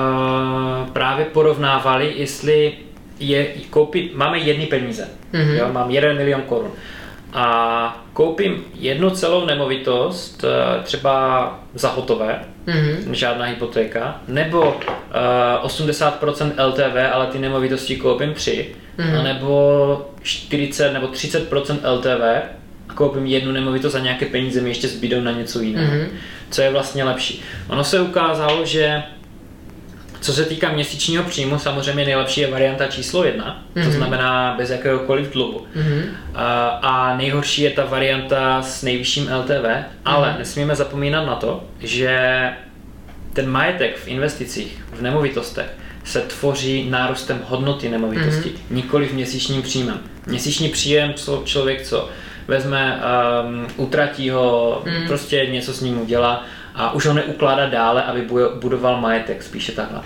[0.93, 2.73] právě porovnávali, jestli
[3.19, 5.55] je koupit, máme jedny peníze, Mhm.
[5.55, 6.71] jo, mám 1 milion korun
[7.33, 12.39] a koupím jednu celou nemovitost, eh, třeba za hotové,
[12.75, 13.15] Mhm.
[13.15, 19.23] žádná hypotéka, nebo uh, 80% LTV, ale ty nemovitosti koupím 3, Mhm.
[19.23, 22.21] nebo 40 nebo 30% LTV
[22.89, 25.93] a koupím jednu nemovitost a nějaké peníze mi ještě zbydou na něco jiného.
[25.93, 26.07] Mhm.
[26.49, 27.41] Co je vlastně lepší?
[27.69, 29.03] Ono se ukázalo, že
[30.21, 33.83] Co se týká měsíčního příjmu, samozřejmě nejlepší je varianta číslo jedna, mm-hmm.
[33.83, 33.97] to mhm.
[33.97, 35.65] znamená bez jakéhokoliv dluhu.
[35.75, 36.03] Mm-hmm.
[36.35, 39.65] A, a nejhorší je ta varianta s nejvyšším LTV,
[40.05, 40.37] ale mm-hmm.
[40.37, 42.49] nesmíme zapomínat na to, že
[43.33, 45.69] ten majetek v investicích, v nemovitostech,
[46.03, 48.75] se tvoří nárůstem hodnoty nemovitosti, mm-hmm.
[48.75, 49.99] nikoli v měsíčním příjmem.
[50.27, 52.09] Měsíční příjem člověk co
[52.49, 53.01] vezme,
[53.43, 55.07] um, utratí ho, mm.
[55.07, 56.45] prostě něco s ním udělá
[56.79, 58.27] a už ho neukládá dále, aby
[58.59, 60.01] budoval majetek, spíše takhle.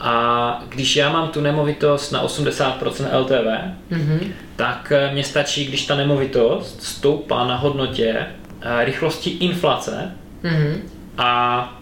[0.00, 4.20] A když já mám tu nemovitost na 80% LTV, mm-hmm.
[4.56, 10.12] tak eh, mě stačí, když ta nemovitost stoupá na hodnotě eh, rychlosti inflace
[10.44, 10.76] mm-hmm.
[11.18, 11.72] a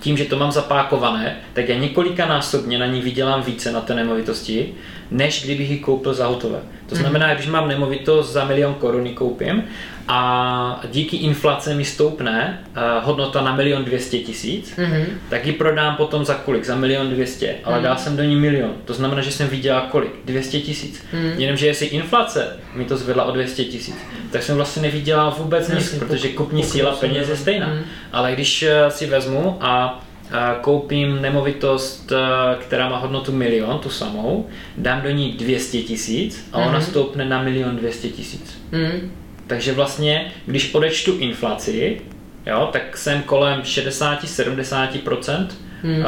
[0.00, 4.74] tím, že to mám zapákované, tak já několikanásobně na ní vydělám více na té nemovitosti,
[5.10, 6.58] než kdybych ji koupil za hotové.
[6.86, 7.00] To mhm.
[7.00, 9.64] znamená, když mám nemovitost za milion korun koupím
[10.12, 15.04] a díky inflace mi stoupne uh, hodnota na milion dvěstě tisíc, mm-hmm.
[15.28, 16.64] tak ji prodám potom za kolik?
[16.64, 17.82] Za milion dvěstě, ale mm.
[17.82, 18.72] dal jsem do ní milion.
[18.84, 20.10] To znamená, že jsem vydělal kolik?
[20.24, 21.04] 200 tisíc.
[21.12, 21.32] Mm.
[21.36, 23.96] Jenomže jestli inflace mi to zvedla o 200 tisíc,
[24.30, 27.66] tak jsem vlastně nevydělal vůbec nic, protože kupní síla peněz je stejná.
[27.66, 27.80] Mm.
[28.12, 30.00] Ale když uh, si vezmu a
[30.60, 32.12] koupím nemovitost,
[32.60, 34.46] která má hodnotu milion, tu samou,
[34.76, 36.90] dám do ní 200 tisíc a ona mm-hmm.
[36.90, 38.60] stoupne na milion 200 tisíc.
[38.72, 39.10] Mm-hmm.
[39.50, 42.00] Takže vlastně, když odečtu inflaci,
[42.46, 45.46] jo, tak jsem kolem 60-70%
[45.82, 45.98] mm.
[45.98, 46.04] uh,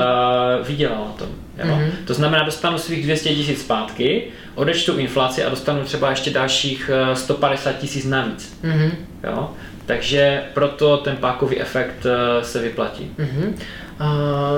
[0.66, 1.28] vydělal na tom.
[1.58, 1.64] Jo.
[1.64, 1.90] Mm-hmm.
[2.04, 4.24] To znamená, dostanu svých 200 tisíc zpátky,
[4.54, 8.58] odečtu inflaci a dostanu třeba ještě dalších 150 tisíc navíc.
[8.64, 8.90] Mm-hmm.
[9.24, 9.50] Jo.
[9.86, 13.10] Takže proto ten pákový efekt uh, se vyplatí.
[13.18, 13.54] Mm-hmm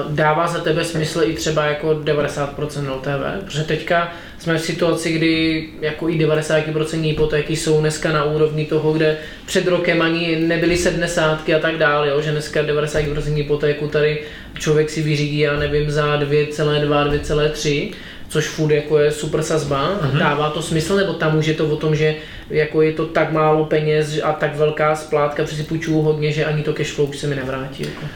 [0.08, 4.12] dává za tebe smysl i třeba jako 90% LTV, protože teďka
[4.44, 9.66] jsme v situaci, kdy jako i 90% hypotéky jsou dneska na úrovni toho, kde před
[9.66, 14.22] rokem ani nebyly 70 a tak dále, jo, že dneska 90% hypotéku tady
[14.58, 17.92] člověk si vyřídí, já nevím, za 2,2, 2,3
[18.28, 20.18] což furt jako je super sazba, uh-huh.
[20.18, 22.14] dává to smysl, nebo tam už je to o tom, že
[22.50, 26.44] jako je to tak málo peněz a tak velká splátka, protože si půjčuju hodně, že
[26.44, 27.82] ani to cashflow už se mi nevrátí.
[27.82, 28.06] Jako.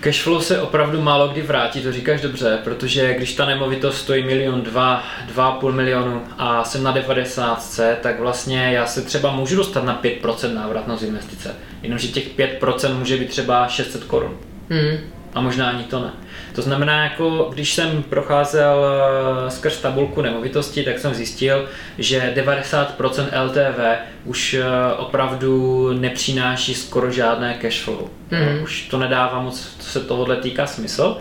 [0.00, 4.62] Cashflow se opravdu málo kdy vrátí, to říkáš dobře, protože když ta nemovitost stojí milion,
[4.62, 9.84] dva, dva půl milionu a jsem na 90, tak vlastně já se třeba můžu dostat
[9.84, 11.54] na 5% návratnost investice.
[11.82, 14.36] Jenomže těch 5% může být třeba 600 korun.
[14.70, 14.98] Hmm.
[15.34, 16.12] A možná ani to ne.
[16.58, 18.84] To znamená, jako když jsem procházel
[19.46, 21.68] eh, skrz tabulku nemovitosti, tak jsem zjistil,
[21.98, 24.64] že 90% LTV už eh,
[24.96, 28.08] opravdu nepřináší skoro žádné cash flow.
[28.30, 28.62] Mm.
[28.62, 31.16] Už to nedává moc, co se tohohle týká, smysl.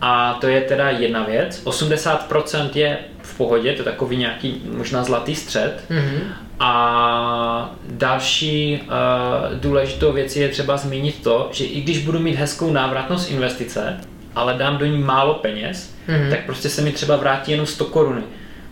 [0.00, 1.62] A to je teda jedna věc.
[1.64, 5.84] 80% je v pohodě, to je takový nějaký možná zlatý střed.
[5.90, 6.20] Mm-hmm.
[6.60, 12.72] A další uh, důležitou věc je třeba zmínit to, že i když budu mít hezkou
[12.72, 14.00] návratnost investice,
[14.38, 16.30] ale dám do ní málo peněz, mm-hmm.
[16.30, 18.22] tak prostě se mi třeba vrátí jenom 100 koruny.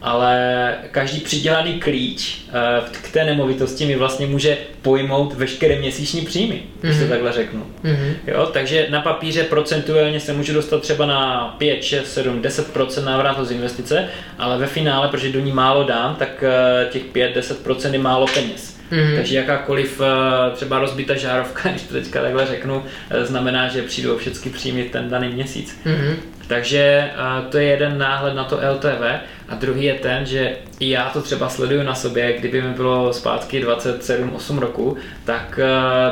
[0.03, 6.55] Ale každý přidělaný klíč uh, k té nemovitosti mi vlastně může pojmout veškeré měsíční příjmy,
[6.55, 6.81] mm-hmm.
[6.81, 7.11] když to mhm.
[7.11, 7.67] takhle řeknu.
[7.85, 8.15] Mm-hmm.
[8.27, 13.51] Jo, takže na papíře procentuálně se můžu dostat třeba na 5, 6, 7, 10% návratnost
[13.51, 17.99] investice, ale ve finále, protože do ní málo dám, tak uh, těch 5, 10% je
[17.99, 18.76] málo peněz.
[18.93, 19.17] Mm-hmm.
[19.17, 24.15] Takže jakákoliv eh, třeba rozbita žárovka, když to teďka takhle řeknu, eh, znamená, že přijdu
[24.15, 25.81] o všechny příjmy ten daný měsíc.
[25.87, 26.15] Mm-hmm.
[26.49, 29.03] Takže eh, to je jeden náhled na to LTV
[29.49, 33.13] a druhý je ten, že i já to třeba sleduju na sobě, kdyby mi bylo
[33.13, 35.61] zpátky 27-8 roku, tak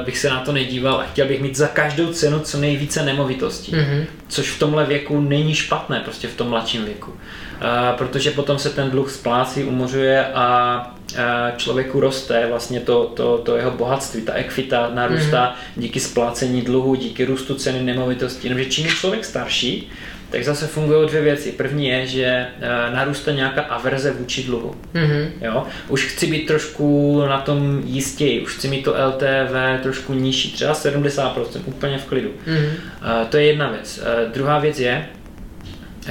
[0.05, 3.73] bych se na to nedíval a chtěl bych mít za každou cenu co nejvíce nemovitostí.
[3.73, 4.05] Mm-hmm.
[4.29, 7.13] Což v tomhle věku není špatné, prostě v tom mladším věku.
[7.99, 10.94] Protože potom se ten dluh splácí, umořuje a
[11.57, 15.83] člověku roste vlastně to, to, to jeho bohatství, ta ekvita narůstá mm.
[15.83, 18.47] díky splácení dluhu, díky růstu ceny nemovitosti.
[18.47, 19.90] Jenomže čím je člověk starší,
[20.31, 21.53] tak zase fungují dvě věci.
[21.53, 22.49] První je, že e,
[22.95, 24.75] narůstá nějaká averze vůči dluhu.
[24.95, 25.29] Mm-hmm.
[25.40, 25.67] Jo?
[25.88, 30.73] Už chci být trošku na tom jistěji, už chci mít to LTV trošku nižší, třeba
[30.73, 32.31] 70%, úplně v klidu.
[32.47, 32.71] Mm-hmm.
[33.29, 34.01] To je jedna věc.
[34.03, 35.07] E, druhá věc je,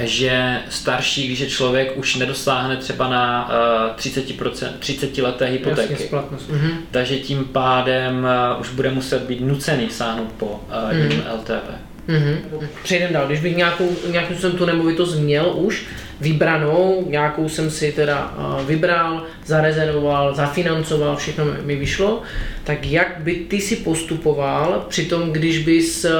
[0.02, 3.50] že starší, když je člověk už nedosáhne třeba na
[3.90, 5.92] uh, 30%, 30 leté hypotéky.
[5.92, 6.74] Jasně, mm-hmm.
[6.90, 11.34] Takže tím pádem uh, už bude muset být nucený sáhnout po uh, mm-hmm.
[11.34, 11.94] LTV.
[12.08, 12.66] Mm-hmm.
[12.82, 15.86] Přejdem dál, když bych nějakou, nějakým jsem tu nemovitost měl už
[16.20, 22.22] vybranou, nějakou jsem si teda uh, vybral, zarezervoval, zafinancoval, všechno mi vyšlo,
[22.64, 26.10] tak jak by ty si postupoval při tom, když bys uh,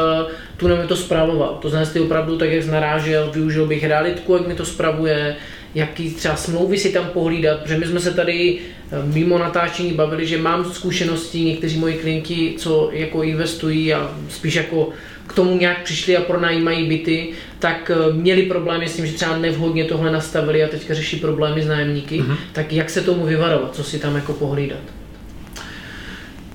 [0.56, 1.58] tu nemovitost spravoval?
[1.62, 5.36] To znamená, ty opravdu tak, jak jsi narážel, využil bych realitku, jak mi to spravuje,
[5.74, 10.26] jaký třeba smlouvy si tam pohlídat, protože my jsme se tady eh, mimo natáčení bavili,
[10.26, 14.88] že mám zkušenosti, někteří moji klienti, co jako investují a spíš jako
[15.26, 19.36] k tomu nějak přišli a pronajímají byty, tak eh, měli problémy s tím, že třeba
[19.36, 22.20] nevhodně tohle nastavili a teďka řeší problémy s nájemníky.
[22.20, 22.36] Mm-hmm.
[22.52, 24.80] Tak jak se tomu vyvarovat, co si tam jako pohlídat?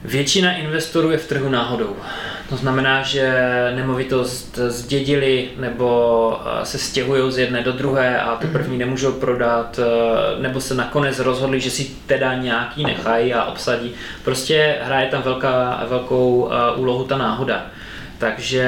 [0.06, 1.96] Většina investorů je v trhu náhodou.
[2.50, 3.34] To znamená, že
[3.76, 9.80] nemovitost zdědili nebo eh, se stěhují z jedné do druhé a tu první nemůžou prodat,
[9.80, 13.92] eh, nebo se nakonec rozhodli, že si teda nějaký nechají a obsadí.
[14.24, 17.66] Prostě hraje tam velká, velkou úlohu ta náhoda.
[18.20, 18.62] Takže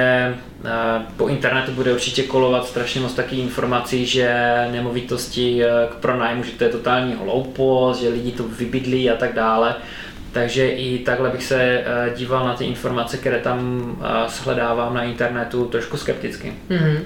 [0.66, 0.70] eh,
[1.18, 4.34] po internetu bude určitě kolovat strašně moc takých informací, že
[4.72, 9.34] nemovitosti eh, k pronájmu, že to je totální hloupost, že lidi to vybydlí a tak
[9.36, 9.76] dále.
[10.32, 13.92] Takže i takhle bych se eh, díval na ty informace, které tam
[14.28, 16.54] shledávám na internetu trošku skepticky.
[16.70, 17.00] Mm-hmm.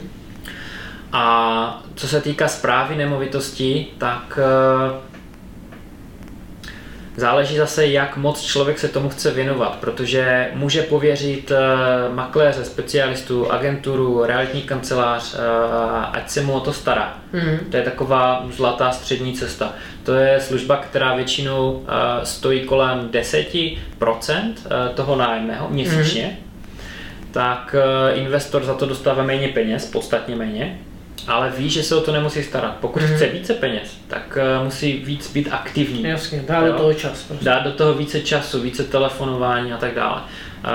[1.11, 4.39] A co se týká zprávy nemovitosti, tak
[7.17, 13.51] Záleží zase, jak moc člověk se tomu chce věnovat, protože může pověřit uh, makléře, specialistu,
[13.51, 15.39] agenturu, realitní kancelář, uh,
[16.11, 17.17] ať se mu o to stará.
[17.33, 17.59] Mm.
[17.71, 19.73] To je taková zlatá střední cesta.
[20.03, 21.83] To je služba, která většinou uh,
[22.23, 23.77] stojí kolem 10%
[24.95, 26.37] toho nájemného měsíčně.
[26.39, 26.45] Mm.
[27.31, 27.75] Tak
[28.13, 30.79] investor za to dostává méně peněz, podstatně méně
[31.27, 32.75] ale ví, že se o to nemusí starat.
[32.81, 33.07] Pokud mm.
[33.07, 36.03] chce více peněz, tak uh, musí víc být aktivní.
[36.03, 36.71] Jasně, dá jo?
[36.71, 37.23] do toho čas.
[37.23, 37.45] Prostě.
[37.45, 40.21] Dá do toho více času, více telefonování a tak dále.
[40.21, 40.71] Uh,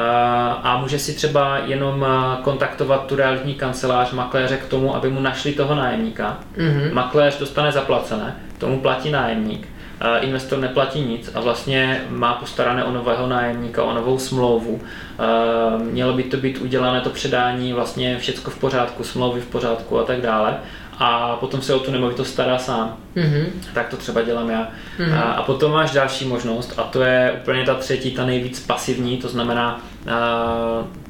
[0.63, 5.21] a může si třeba jenom uh, kontaktovat tu realitní kancelář makléře k tomu, aby mu
[5.21, 6.39] našli toho nájemníka.
[6.57, 6.93] Mm-hmm.
[6.93, 9.69] Makléř dostane zaplacené, tomu platí nájemník
[10.21, 14.81] investor neplatí nic a vlastně má postarané o nového nájemníka, o novou smlouvu.
[15.79, 20.05] Mělo by to být udělané to předání, vlastně všecko v pořádku, smlouvy v pořádku a
[20.05, 20.57] tak dále
[20.99, 22.97] a potom se o tu nemovitost stará sám.
[23.17, 23.47] Mm-hmm.
[23.75, 24.71] Tak to třeba dělám já.
[24.99, 25.15] Mm-hmm.
[25.15, 29.17] A, a potom máš další možnost a to je úplně ta třetí, ta nejvíc pasivní,
[29.17, 30.13] to znamená uh,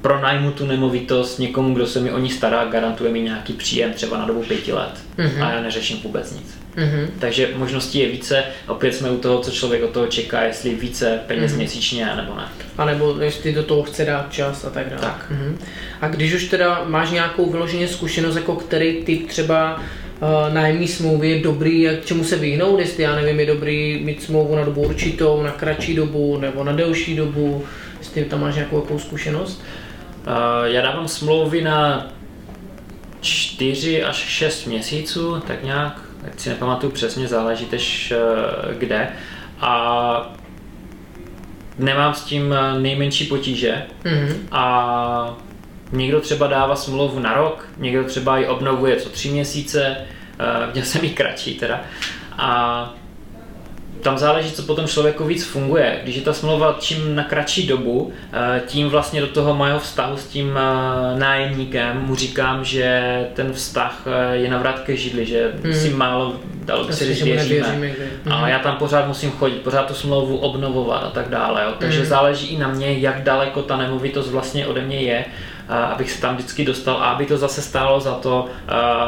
[0.02, 4.18] pronajmu tu nemovitost někomu, kdo se mi o ní stará, garantuje mi nějaký příjem třeba
[4.18, 5.44] na dobu pěti let mm-hmm.
[5.44, 6.58] a já neřeším vůbec nic.
[6.76, 7.06] Mm-hmm.
[7.18, 11.20] Takže možností je více, opět jsme u toho, co člověk od toho čeká, jestli více
[11.26, 11.56] peněz mm-hmm.
[11.56, 12.48] měsíčně, nebo ne.
[12.78, 15.00] A nebo jestli do toho chce dát čas a tak dále.
[15.00, 15.26] Tak.
[15.30, 15.56] Mm-hmm.
[16.00, 19.80] A když už teda máš nějakou vyloženě zkušenost, jako který typ třeba
[20.52, 24.56] nájemní smlouvy je dobrý, jak čemu se vyhnout, jestli já nevím, je dobrý mít smlouvu
[24.56, 27.64] na dobu určitou, na kratší dobu nebo na delší dobu,
[27.98, 29.62] jestli tam máš nějakou jakou zkušenost?
[30.26, 30.32] Uh,
[30.64, 32.06] já dávám smlouvy na
[33.20, 39.08] 4 až 6 měsíců, tak nějak tak si nepamatuju přesně, záleží tež eh, kde.
[39.60, 40.34] A
[41.78, 43.82] nemám s tím eh, nejmenší potíže.
[44.04, 44.34] Mm-hmm.
[44.52, 45.38] A
[45.92, 50.84] někdo třeba dává smlouvu na rok, někdo třeba ji obnovuje co tři měsíce, uh, měl
[50.84, 51.80] jsem ji kratší teda.
[52.38, 52.94] A
[54.02, 56.00] tam záleží, co potom člověku víc funguje.
[56.02, 60.16] Když je ta smlouva čím na kratší dobu, eh, tím vlastně do toho mého vztahu
[60.16, 63.02] s tím eh, nájemníkem mu říkám, že
[63.34, 65.74] ten vztah eh, je navrat ke židli, že hmm.
[65.74, 67.68] si málo dalo by se říct věříme.
[68.24, 68.32] Hmm.
[68.32, 71.62] A já tam pořád musím chodit, pořád tu smlouvu obnovovat a tak dále.
[71.64, 71.74] Jo.
[71.78, 72.08] Takže hmm.
[72.08, 75.24] záleží i na mě, jak daleko ta nemovitost vlastně ode mě je
[75.70, 78.46] abych se tam vždycky dostal a aby to zase stálo za to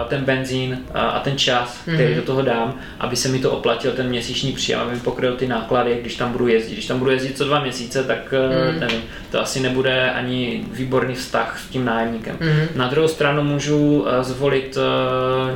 [0.09, 2.17] ten benzín a ten čas, který mm-hmm.
[2.17, 5.47] do toho dám, aby se mi to oplatil ten měsíční příjem, aby mi pokryl ty
[5.47, 6.73] náklady, když tam budu jezdit.
[6.73, 8.35] Když tam budu jezdit co dva měsíce, tak
[8.73, 8.81] mm.
[8.81, 12.37] nevím, to asi nebude ani výborný vztah s tím nájemníkem.
[12.37, 12.67] Mm-hmm.
[12.75, 14.79] Na druhou stranu můžu zvolit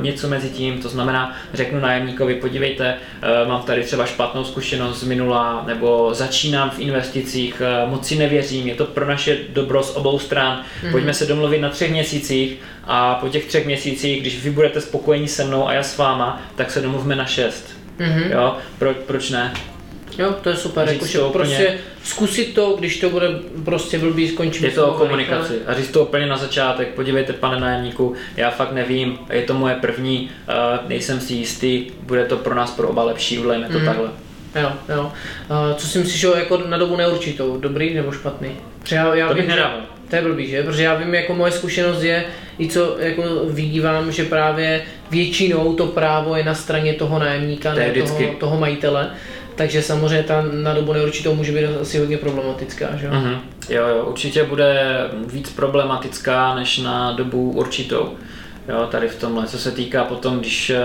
[0.01, 2.95] něco mezi tím, to znamená, řeknu nájemníkovi, podívejte,
[3.47, 8.75] mám tady třeba špatnou zkušenost z minula, nebo začínám v investicích, moc si nevěřím, je
[8.75, 13.15] to pro naše dobro z obou stran, mm Pojďme se domluvit na třech měsících a
[13.15, 16.71] po těch třech měsících, když vy budete spokojení se mnou a já s váma, tak
[16.71, 17.77] se domluvme na šest.
[17.99, 18.31] Mm-hmm.
[18.31, 19.53] Jo, Pro, proč ne?
[20.17, 21.31] Jo, to je super, jakože úplně...
[21.31, 23.27] prostě zkusit to, když to bude
[23.65, 24.63] prostě blbý, skončit.
[24.63, 28.71] Je to o komunikaci a říct to úplně na začátek, podívejte pane nájemníku, já fakt
[28.71, 33.03] nevím, je to moje první, uh, nejsem si jistý, bude to pro nás pro oba
[33.03, 33.85] lepší, udělejme to mm-hmm.
[33.85, 34.09] takhle.
[34.55, 35.11] Jo, jo.
[35.49, 38.49] Uh, co si myslíš, že jako na dobu neurčitou, dobrý nebo špatný?
[38.83, 39.81] Třeba já to bych nedával.
[40.09, 40.63] To je blbý, že?
[40.63, 42.25] Protože já vím, jako moje zkušenost je,
[42.59, 47.79] i co jako vidívám, že právě většinou to právo je na straně toho nájemníka, to
[47.79, 49.09] ne toho, toho majitele.
[49.55, 53.09] Takže samozřejmě ta na dobu neurčitou může být asi hodně problematická, že?
[53.09, 53.39] Uh-huh.
[53.69, 54.99] Jo, jo, určitě bude
[55.33, 58.09] víc problematická než na dobu určitou.
[58.69, 60.79] Jo, tady v tomhle, co se týká potom, když eh,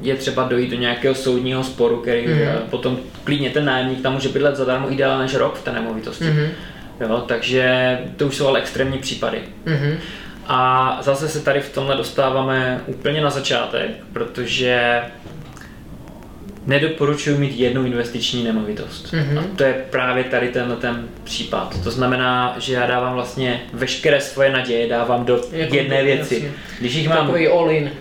[0.00, 2.56] je třeba dojít do nějakého soudního sporu, který mm-hmm.
[2.70, 6.24] potom klidně ten nájemník tam může bydlet zadarmo ideálně než rok v té nemovitosti.
[6.24, 6.48] Mm-hmm.
[7.02, 9.38] Jo, takže to už jsou ale extrémní případy.
[9.66, 9.96] Mm-hmm.
[10.46, 15.02] A zase se tady v tomhle dostáváme úplně na začátek, protože
[16.66, 19.12] nedoporučuji mít jednu investiční nemovitost.
[19.12, 19.38] Mm-hmm.
[19.38, 21.82] A to je právě tady tenhle ten případ.
[21.84, 26.34] To znamená, že já dávám vlastně veškeré svoje naděje dávám do jako jedné věci.
[26.34, 26.50] Jasně.
[26.80, 27.34] Když jich mám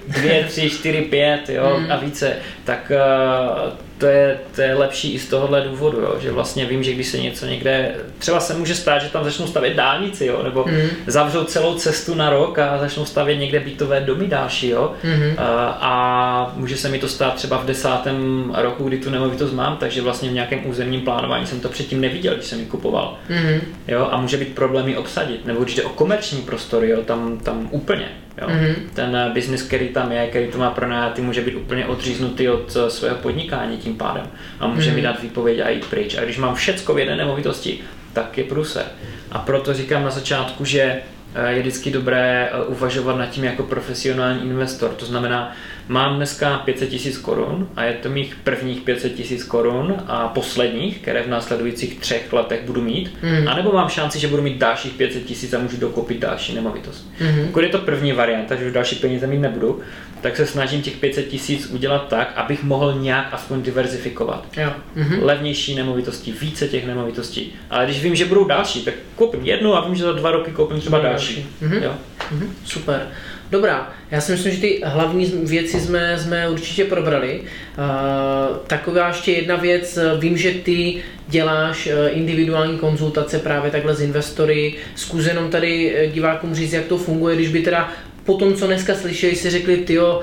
[0.07, 1.91] dvě, tři, čtyři, pět jo, mm.
[1.91, 2.33] a více,
[2.63, 6.83] tak uh, to je, to je lepší i z tohohle důvodu, jo, že vlastně vím,
[6.83, 10.43] že když se něco někde, třeba se může stát, že tam začnou stavět dálnici, jo,
[10.43, 10.89] nebo mm.
[11.07, 15.33] zavřou celou cestu na rok a začnou stavět někde bytové domy další, jo, mm.
[15.37, 19.77] a, a může se mi to stát třeba v desátém roku, kdy tu nemovitost mám,
[19.77, 23.61] takže vlastně v nějakém územním plánování jsem to předtím neviděl, když jsem ji kupoval, mm.
[23.87, 27.67] jo, a může být problémy obsadit, nebo když jde o komerční prostory, jo, tam, tam
[27.71, 28.07] úplně,
[28.37, 28.47] Jo.
[28.47, 28.75] Mm-hmm.
[28.93, 32.75] Ten eh, biznis, který tam je, který to má pronajatý, může být úplně odříznutý od
[32.75, 34.27] eh, svého podnikání tím pádem.
[34.59, 34.95] A může mm-hmm.
[34.95, 36.17] mi dát výpověď a jít pryč.
[36.17, 37.79] A když mám všecko v jedné nemovitosti,
[38.13, 38.85] tak je průser.
[39.31, 41.01] A proto říkám na začátku, že
[41.35, 44.91] eh, je vždycky dobré uvažovat nad tím jako profesionální investor.
[44.91, 45.53] To znamená,
[45.87, 50.97] Mám dneska 500 tisíc korun a je to mých prvních 500 tisíc korun a posledních,
[50.97, 53.17] které v následujících třech letech budu mít.
[53.23, 53.47] Mm.
[53.47, 57.11] A nebo mám šanci, že budu mít dalších 500 tisíc a můžu dokoupit další nemovitost.
[57.19, 57.47] Mm.
[57.47, 59.81] Pokud je to první varianta, že už další peníze mít nebudu,
[60.21, 64.47] tak se snažím těch 500 tisíc udělat tak, abych mohl nějak aspoň diverzifikovat.
[64.57, 64.71] Jo.
[64.97, 65.23] Mm-hmm.
[65.23, 67.53] Levnější nemovitosti, více těch nemovitostí.
[67.69, 70.51] Ale když vím, že budou další, tak koupím jednu a vím, že za dva roky
[70.51, 71.35] koupím třeba další.
[71.35, 71.75] další.
[71.75, 71.83] Mm-hmm.
[71.83, 71.93] Jo?
[72.33, 72.47] Mm-hmm.
[72.65, 73.07] Super.
[73.51, 77.41] Dobrá, já si myslím, že ty hlavní věci jsme, jsme určitě probrali.
[77.41, 80.95] Uh, taková ještě jedna věc, vím, že ty
[81.27, 84.75] děláš e, individuální konzultace právě takhle s investory.
[84.95, 87.89] Zkus jenom tady divákům říct, jak to funguje, když by teda
[88.25, 90.21] po tom, co dneska slyšeli, si řekli, tyjo,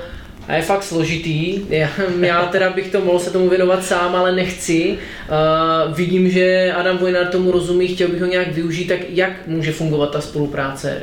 [0.49, 1.61] a je fakt složitý.
[1.69, 1.89] Já,
[2.19, 4.97] já teda bych to mohl se tomu věnovat sám, ale nechci.
[5.87, 9.71] Uh, vidím, že Adam Vojnar tomu rozumí, chtěl bych ho nějak využít, tak jak může
[9.71, 11.01] fungovat ta spolupráce?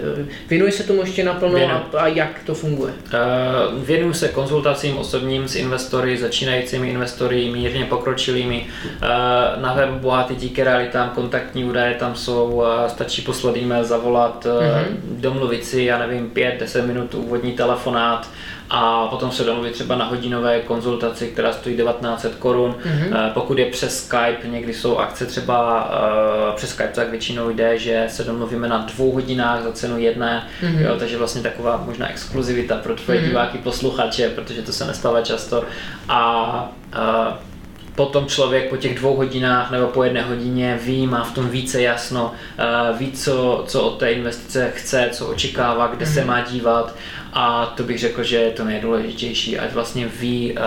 [0.49, 2.93] Věnuje se tomu ještě naplno a, a jak to funguje?
[2.93, 8.67] Uh, věnuju se konzultacím osobním s investory, začínajícími investory, mírně pokročilými.
[8.85, 14.47] Uh, na webu Bohatý díky realitám kontaktní údaje tam jsou, uh, stačí poslat e-mail, zavolat,
[14.47, 15.21] uh, mm-hmm.
[15.21, 18.29] domluvit si, já nevím, 5-10 minut úvodní telefonát,
[18.71, 22.75] a potom se domluvit třeba na hodinové konzultaci, která stojí 1900 korun.
[22.85, 23.33] Mm-hmm.
[23.33, 28.05] Pokud je přes Skype, někdy jsou akce třeba uh, přes Skype, tak většinou jde, že
[28.09, 30.81] se domluvíme na dvou hodinách za cenu jedné, mm-hmm.
[30.81, 33.25] jo, takže vlastně taková možná exkluzivita pro tvoje mm-hmm.
[33.27, 35.65] diváky, posluchače, protože to se nestává často.
[36.09, 37.35] A uh,
[37.97, 41.83] potom člověk po těch dvou hodinách nebo po jedné hodině ví, má v tom více
[41.83, 42.33] jasno,
[42.99, 46.15] ví, co, co od té investice chce, co očekává, kde mm-hmm.
[46.15, 46.29] se mhm.
[46.29, 46.95] má dívat
[47.39, 50.59] a to bych řekl, že je to nejdůležitější, ať vlastně ví, uh,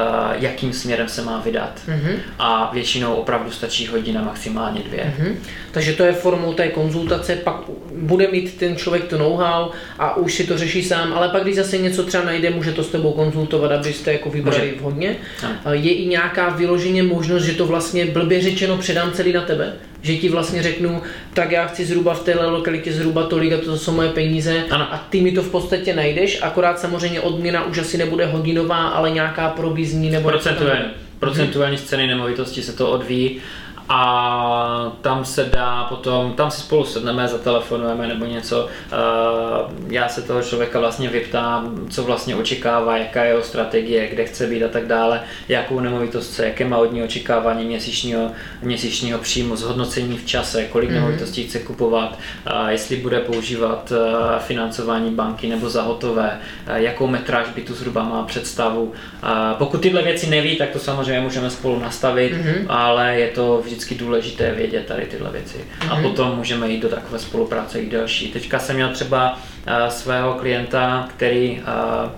[0.43, 1.81] jakým směrem se má vydat.
[1.87, 2.15] Mm-hmm.
[2.39, 5.13] A většinou opravdu stačí hodina, maximálně dvě.
[5.19, 5.35] Mm-hmm.
[5.71, 7.55] Takže to je formou té konzultace, pak
[7.95, 11.55] bude mít ten člověk to know-how a už si to řeší sám, ale pak když
[11.55, 14.79] zase něco třeba najde, může to s tebou konzultovat, abyste jako vybrali může.
[14.79, 15.15] vhodně.
[15.43, 15.73] No.
[15.73, 19.73] Je i nějaká vyloženě možnost, že to vlastně blbě řečeno předám celý na tebe?
[20.01, 21.01] Že ti vlastně řeknu,
[21.33, 24.93] tak já chci zhruba v téhle lokalitě zhruba tolik a to jsou moje peníze ano.
[24.93, 29.11] a ty mi to v podstatě najdeš, akorát samozřejmě odměna už asi nebude hodinová, ale
[29.11, 30.29] nějaká provizní nebo...
[30.29, 30.85] Procentuální,
[31.19, 33.39] procentuální z ceny nemovitosti se to odvíjí
[33.89, 38.67] a tam se dá potom, tam si spolu sedneme, zatelefonujeme nebo něco.
[39.87, 44.47] Já se toho člověka vlastně vyptám, co vlastně očekává, jaká je jeho strategie, kde chce
[44.47, 48.31] být a tak dále, jakou nemovitost chce, jaké má od ní očekávání měsíčního,
[48.61, 50.93] měsíčního příjmu, zhodnocení v čase, kolik mm-hmm.
[50.93, 52.19] nemovitostí chce kupovat,
[52.67, 53.93] jestli bude používat
[54.39, 56.39] financování banky nebo za hotové,
[56.75, 58.93] jakou metráž tu zhruba má představu.
[59.57, 62.65] Pokud tyhle věci neví, tak to samozřejmě můžeme spolu nastavit, mm-hmm.
[62.69, 65.57] ale je to vždy vždycky důležité vědět tady tyhle věci.
[65.57, 65.91] Mm-hmm.
[65.91, 66.03] A mhm.
[66.03, 68.31] potom můžeme jít do takové spolupráce i další.
[68.31, 72.09] Teďka jsem měl třeba uh, svého klienta, který uh,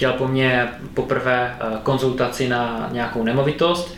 [0.00, 3.96] chtěl po mně poprvé konzultaci na nějakou nemovitost,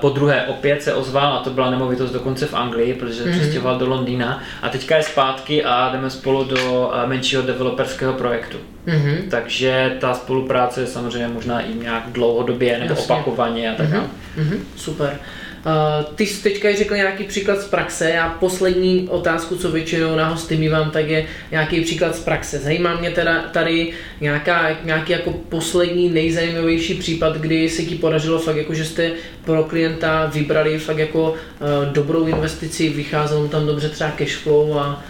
[0.00, 3.38] po druhé opět se ozval a to byla nemovitost dokonce v Anglii, protože mm-hmm.
[3.38, 8.58] přestěhoval do Londýna a teďka je zpátky a jdeme spolu do menšího developerského projektu.
[8.86, 9.16] Mm-hmm.
[9.30, 13.04] Takže ta spolupráce je samozřejmě možná i nějak dlouhodobě nebo Jasně.
[13.04, 14.04] opakovaně a tak mm-hmm.
[14.38, 14.58] Mm-hmm.
[14.76, 15.18] Super.
[15.66, 18.10] Uh, ty jsi teďka řekl nějaký příklad z praxe.
[18.10, 22.58] Já poslední otázku, co většinou na hosty mývám, tak je nějaký příklad z praxe.
[22.58, 28.56] Zajímá mě teda tady nějaká, nějaký jako poslední nejzajímavější případ, kdy se ti podařilo fakt
[28.56, 29.12] jako, že jste
[29.44, 35.04] pro klienta vybrali fakt jako uh, dobrou investici, vycházelo tam dobře třeba cash flow a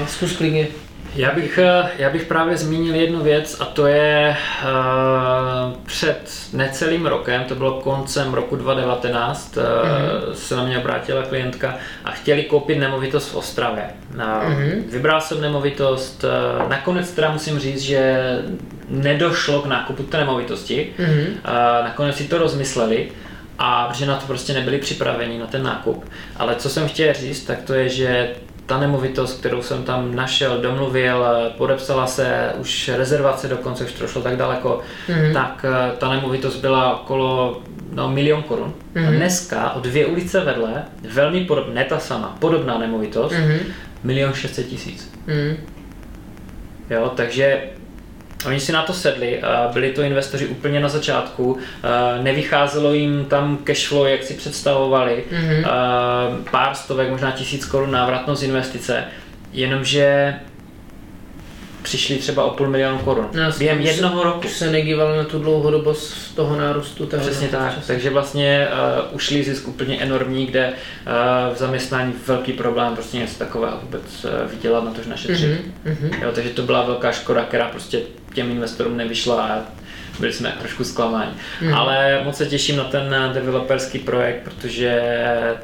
[0.00, 0.68] Uh, zkus klidně.
[1.14, 7.06] Já bych, eh, já bych právě zmínil jednu věc a to je uh, před necelým
[7.06, 10.32] rokem, to bylo koncem roku 2019, uh, mm-hmm.
[10.32, 11.74] se na mě obrátila klientka
[12.04, 13.84] a chtěli koupit nemovitost v Ostravě.
[14.14, 14.82] Uh, mm-hmm.
[14.88, 18.22] Vybral jsem nemovitost, uh, nakonec teda musím říct, že
[18.88, 21.26] nedošlo k nákupu té nemovitosti, mm-hmm.
[21.26, 23.08] uh, nakonec si to rozmysleli,
[23.58, 26.04] a že na to prostě nebyli připraveni na ten nákup.
[26.36, 28.34] Ale co jsem chtěl říct, tak to je, že
[28.66, 31.26] ta nemovitost, kterou jsem tam našel, domluvil,
[31.58, 35.32] podepsala se, už rezervace dokonce, už to šlo tak daleko, mm-hmm.
[35.32, 38.72] tak eh, ta nemovitost byla okolo no, milion korun.
[38.94, 39.06] Mm-hmm.
[39.06, 39.16] A mhm.
[39.16, 43.58] dneska o dvě ulice vedle, velmi podobná, ne ta sama, podobná nemovitost, mm-hmm.
[44.04, 45.12] milion šestset tisíc.
[45.26, 45.56] Mm-hmm.
[46.90, 47.60] Jo, takže
[48.46, 51.58] Oni si na to sedli, byli to investoři úplně na začátku,
[52.22, 55.64] nevycházelo jim tam cashflow, jak si představovali, mm-hmm.
[56.50, 59.04] pár stovek, možná tisíc korun návratnost investice,
[59.52, 60.34] jenomže
[61.82, 63.28] přišli třeba o půl milionu korun.
[63.32, 64.48] No, Během jednoho roku.
[64.48, 67.06] se nedíval na tu dlouhodobost toho nárůstu.
[67.06, 67.86] Toho Přesně tak, času.
[67.86, 68.68] takže vlastně
[69.08, 74.24] uh, ušli zisk úplně enormní, kde uh, v zaměstnání velký problém prostě něco takového vůbec
[74.24, 75.60] uh, vydělat na to, že našetřit.
[75.86, 76.22] Mm-hmm.
[76.22, 78.00] Jo, takže to byla velká škoda, která prostě
[78.34, 79.58] těm investorům nevyšla a
[80.20, 81.32] byli jsme trošku zklamáni.
[81.60, 81.74] Mm.
[81.74, 85.02] Ale moc se těším na ten developerský projekt, protože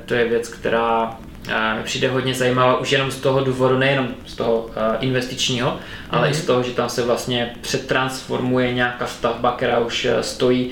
[0.07, 1.19] to je věc, která
[1.77, 5.77] mi přijde hodně zajímavá už jenom z toho důvodu, nejenom z toho investičního,
[6.11, 6.33] ale mm.
[6.33, 10.71] i z toho, že tam se vlastně přetransformuje nějaká stavba, která už stojí,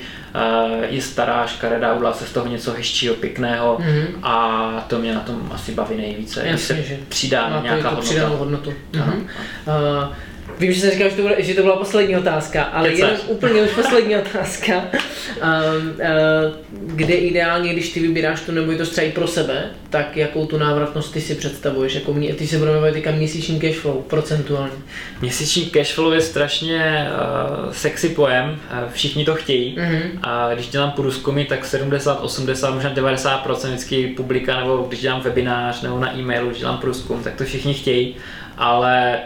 [0.89, 4.23] je stará, škaredá, udělá se z toho něco hezčího, pěkného mm.
[4.23, 8.27] a to mě na tom asi baví nejvíce, Jasně, když se že přidá nějaká hodnota.
[8.27, 8.73] hodnotu.
[8.93, 9.21] Mm-hmm.
[9.21, 10.13] Uh,
[10.59, 13.61] Vím, že jsi říkal, že to, bude, že to byla poslední otázka, ale jenom úplně
[13.61, 14.73] už poslední otázka.
[14.75, 20.45] Um, uh, kde ideálně, když ty vybíráš tu nemovitost třeba i pro sebe, tak jakou
[20.45, 21.95] tu návratnost ty si představuješ?
[21.95, 24.73] Jako mě, ty se budeme bavit měsíční cashflow, procentuálně.
[25.21, 29.77] Měsíční cashflow je strašně uh, sexy pojem, uh, všichni to chtějí.
[29.77, 30.01] Mm-hmm.
[30.23, 35.81] A když dělám průzkumy, tak 70, 80, možná 90% vždycky publika, nebo když dělám webinář,
[35.81, 38.15] nebo na e-mailu, když dělám průzkum, tak to všichni chtějí.
[38.57, 39.19] Ale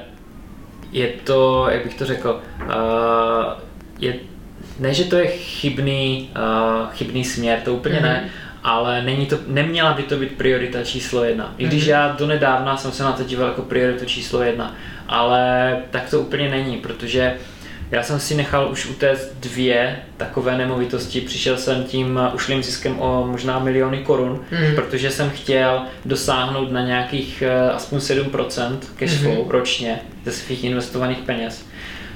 [0.91, 2.69] je to, jak bych to řekl, uh,
[3.99, 4.13] je,
[4.79, 8.03] ne, že to je chybný, uh, chybný směr, to úplně mm-hmm.
[8.03, 8.29] ne,
[8.63, 11.53] ale není to, neměla by to být priorita číslo jedna.
[11.57, 11.89] I když mm-hmm.
[11.89, 14.75] já donedávna jsem se na to díval jako prioritu číslo jedna,
[15.07, 17.37] ale tak to úplně není, protože
[17.91, 23.27] já jsem si nechal už utéct dvě takové nemovitosti, přišel jsem tím ušlým ziskem o
[23.27, 24.75] možná miliony korun, mm.
[24.75, 29.49] protože jsem chtěl dosáhnout na nějakých uh, aspoň 7% cash flow mm.
[29.49, 31.65] ročně ze svých investovaných peněz.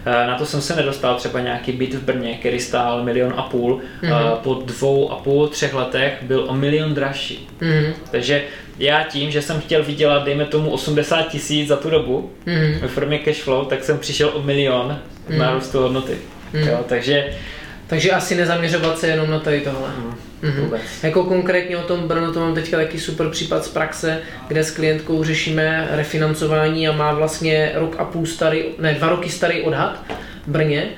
[0.05, 3.41] Uh, na to jsem se nedostal, třeba nějaký byt v Brně, který stál milion a
[3.41, 4.11] půl, mm.
[4.11, 7.47] uh, po dvou a půl, třech letech byl o milion dražší.
[7.61, 7.93] Mm.
[8.11, 8.43] Takže
[8.79, 12.79] já tím, že jsem chtěl vydělat, dejme tomu 80 tisíc za tu dobu mm.
[12.81, 14.99] ve formě cashflow, tak jsem přišel o milion
[15.29, 15.37] mm.
[15.37, 16.17] nárůstu hodnoty.
[16.53, 16.67] Mm.
[16.67, 17.33] Jo, takže
[17.87, 19.89] takže asi nezaměřovat se jenom na tady tohle.
[19.97, 20.15] Mm.
[20.43, 20.79] Mm-hmm.
[21.03, 24.71] Jako konkrétně o tom Brno, to mám teďka taky super případ z praxe, kde s
[24.71, 30.03] klientkou řešíme refinancování a má vlastně rok a půl starý, ne, dva roky starý odhad
[30.47, 30.89] v Brně.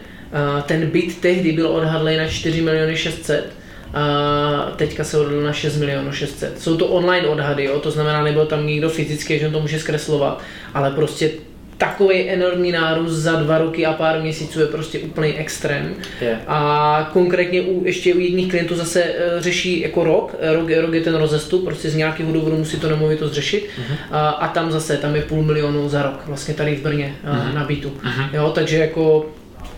[0.66, 3.54] Ten byt tehdy byl odhadlý na 4 miliony 600
[3.94, 6.62] a teďka se odhadl na 6 milionů 600.
[6.62, 7.80] Jsou to online odhady, jo?
[7.80, 10.42] to znamená, nebyl tam nikdo fyzicky, že on to může zkreslovat,
[10.74, 11.30] ale prostě
[11.78, 15.96] takový enormní nárůst za dva roky a pár měsíců je prostě úplný extrém.
[16.22, 16.40] Yeah.
[16.48, 21.02] A konkrétně u, ještě u jedných klientů zase uh, řeší jako rok, rok, rok je
[21.02, 23.96] ten rozestup, prostě z nějakého důvodu musí to nemovitost řešit uh-huh.
[24.12, 27.54] a, a tam zase, tam je půl milionu za rok, vlastně tady v Brně uh-huh.
[27.54, 27.90] na bytu.
[27.90, 28.30] Uh-huh.
[28.34, 29.26] Jo, takže jako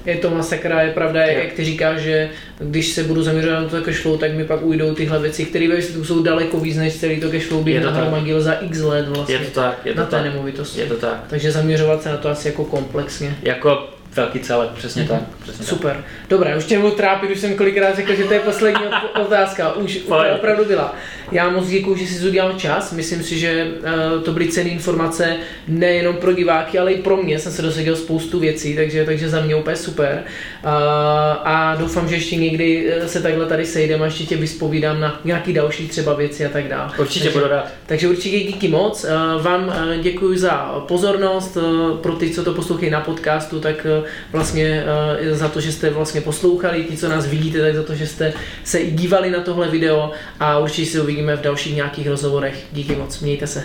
[0.05, 1.33] je to masakra, je pravda, je.
[1.33, 2.29] jak ty říkáš, že
[2.59, 5.81] když se budu zaměřovat na to cashflow, tak mi pak ujdou tyhle věci, které ve
[5.81, 9.51] jsou daleko víc než celý to cashflow, bych nahromadil za x let vlastně je to
[9.51, 10.25] tak, je to na té tak.
[10.25, 10.79] nemovitosti.
[10.79, 11.23] Je to tak.
[11.29, 13.35] Takže zaměřovat se na to asi jako komplexně.
[13.43, 15.07] Jako velký celek, přesně mm-hmm.
[15.07, 15.21] tak.
[15.41, 15.95] Přesně Super.
[15.95, 16.05] Tak.
[16.29, 18.81] Dobré, už tě budu trápit, už jsem kolikrát řekl, že to je poslední
[19.21, 19.73] otázka.
[19.73, 19.99] Už
[20.35, 20.95] opravdu byla.
[21.31, 22.93] Já moc děkuji, že jsi udělal čas.
[22.93, 25.37] Myslím si, že uh, to byly cenné informace
[25.67, 27.39] nejenom pro diváky, ale i pro mě.
[27.39, 30.23] Jsem se dozvěděl spoustu věcí, takže, takže za mě úplně super.
[30.63, 35.19] A doufám, že ještě někdy eh, se takhle tady sejdeme a ještě tě vyspovídám na
[35.23, 36.91] nějaký další třeba věci a tak dále.
[36.99, 37.67] Určitě takže, budu rád.
[37.85, 39.03] Takže určitě díky moc.
[39.03, 41.57] Uh, vám uh, děkuji za pozornost.
[42.01, 43.87] Pro ty, co to poslouchají na podcastu, tak
[44.31, 44.83] vlastně
[45.31, 48.33] za to, že jste vlastně poslouchali, ti, co nás vidíte, tak za to, že jste
[48.63, 52.65] se i dívali na tohle video a určitě si uvidíme v dalších nějakých rozhovorech.
[52.71, 53.63] Díky moc, mějte se.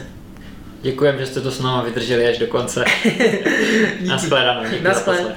[0.83, 2.85] Děkujeme, že jste to s námi vydrželi až do konce.
[4.07, 4.63] Naschledanou.
[4.83, 5.31] Naschledanou.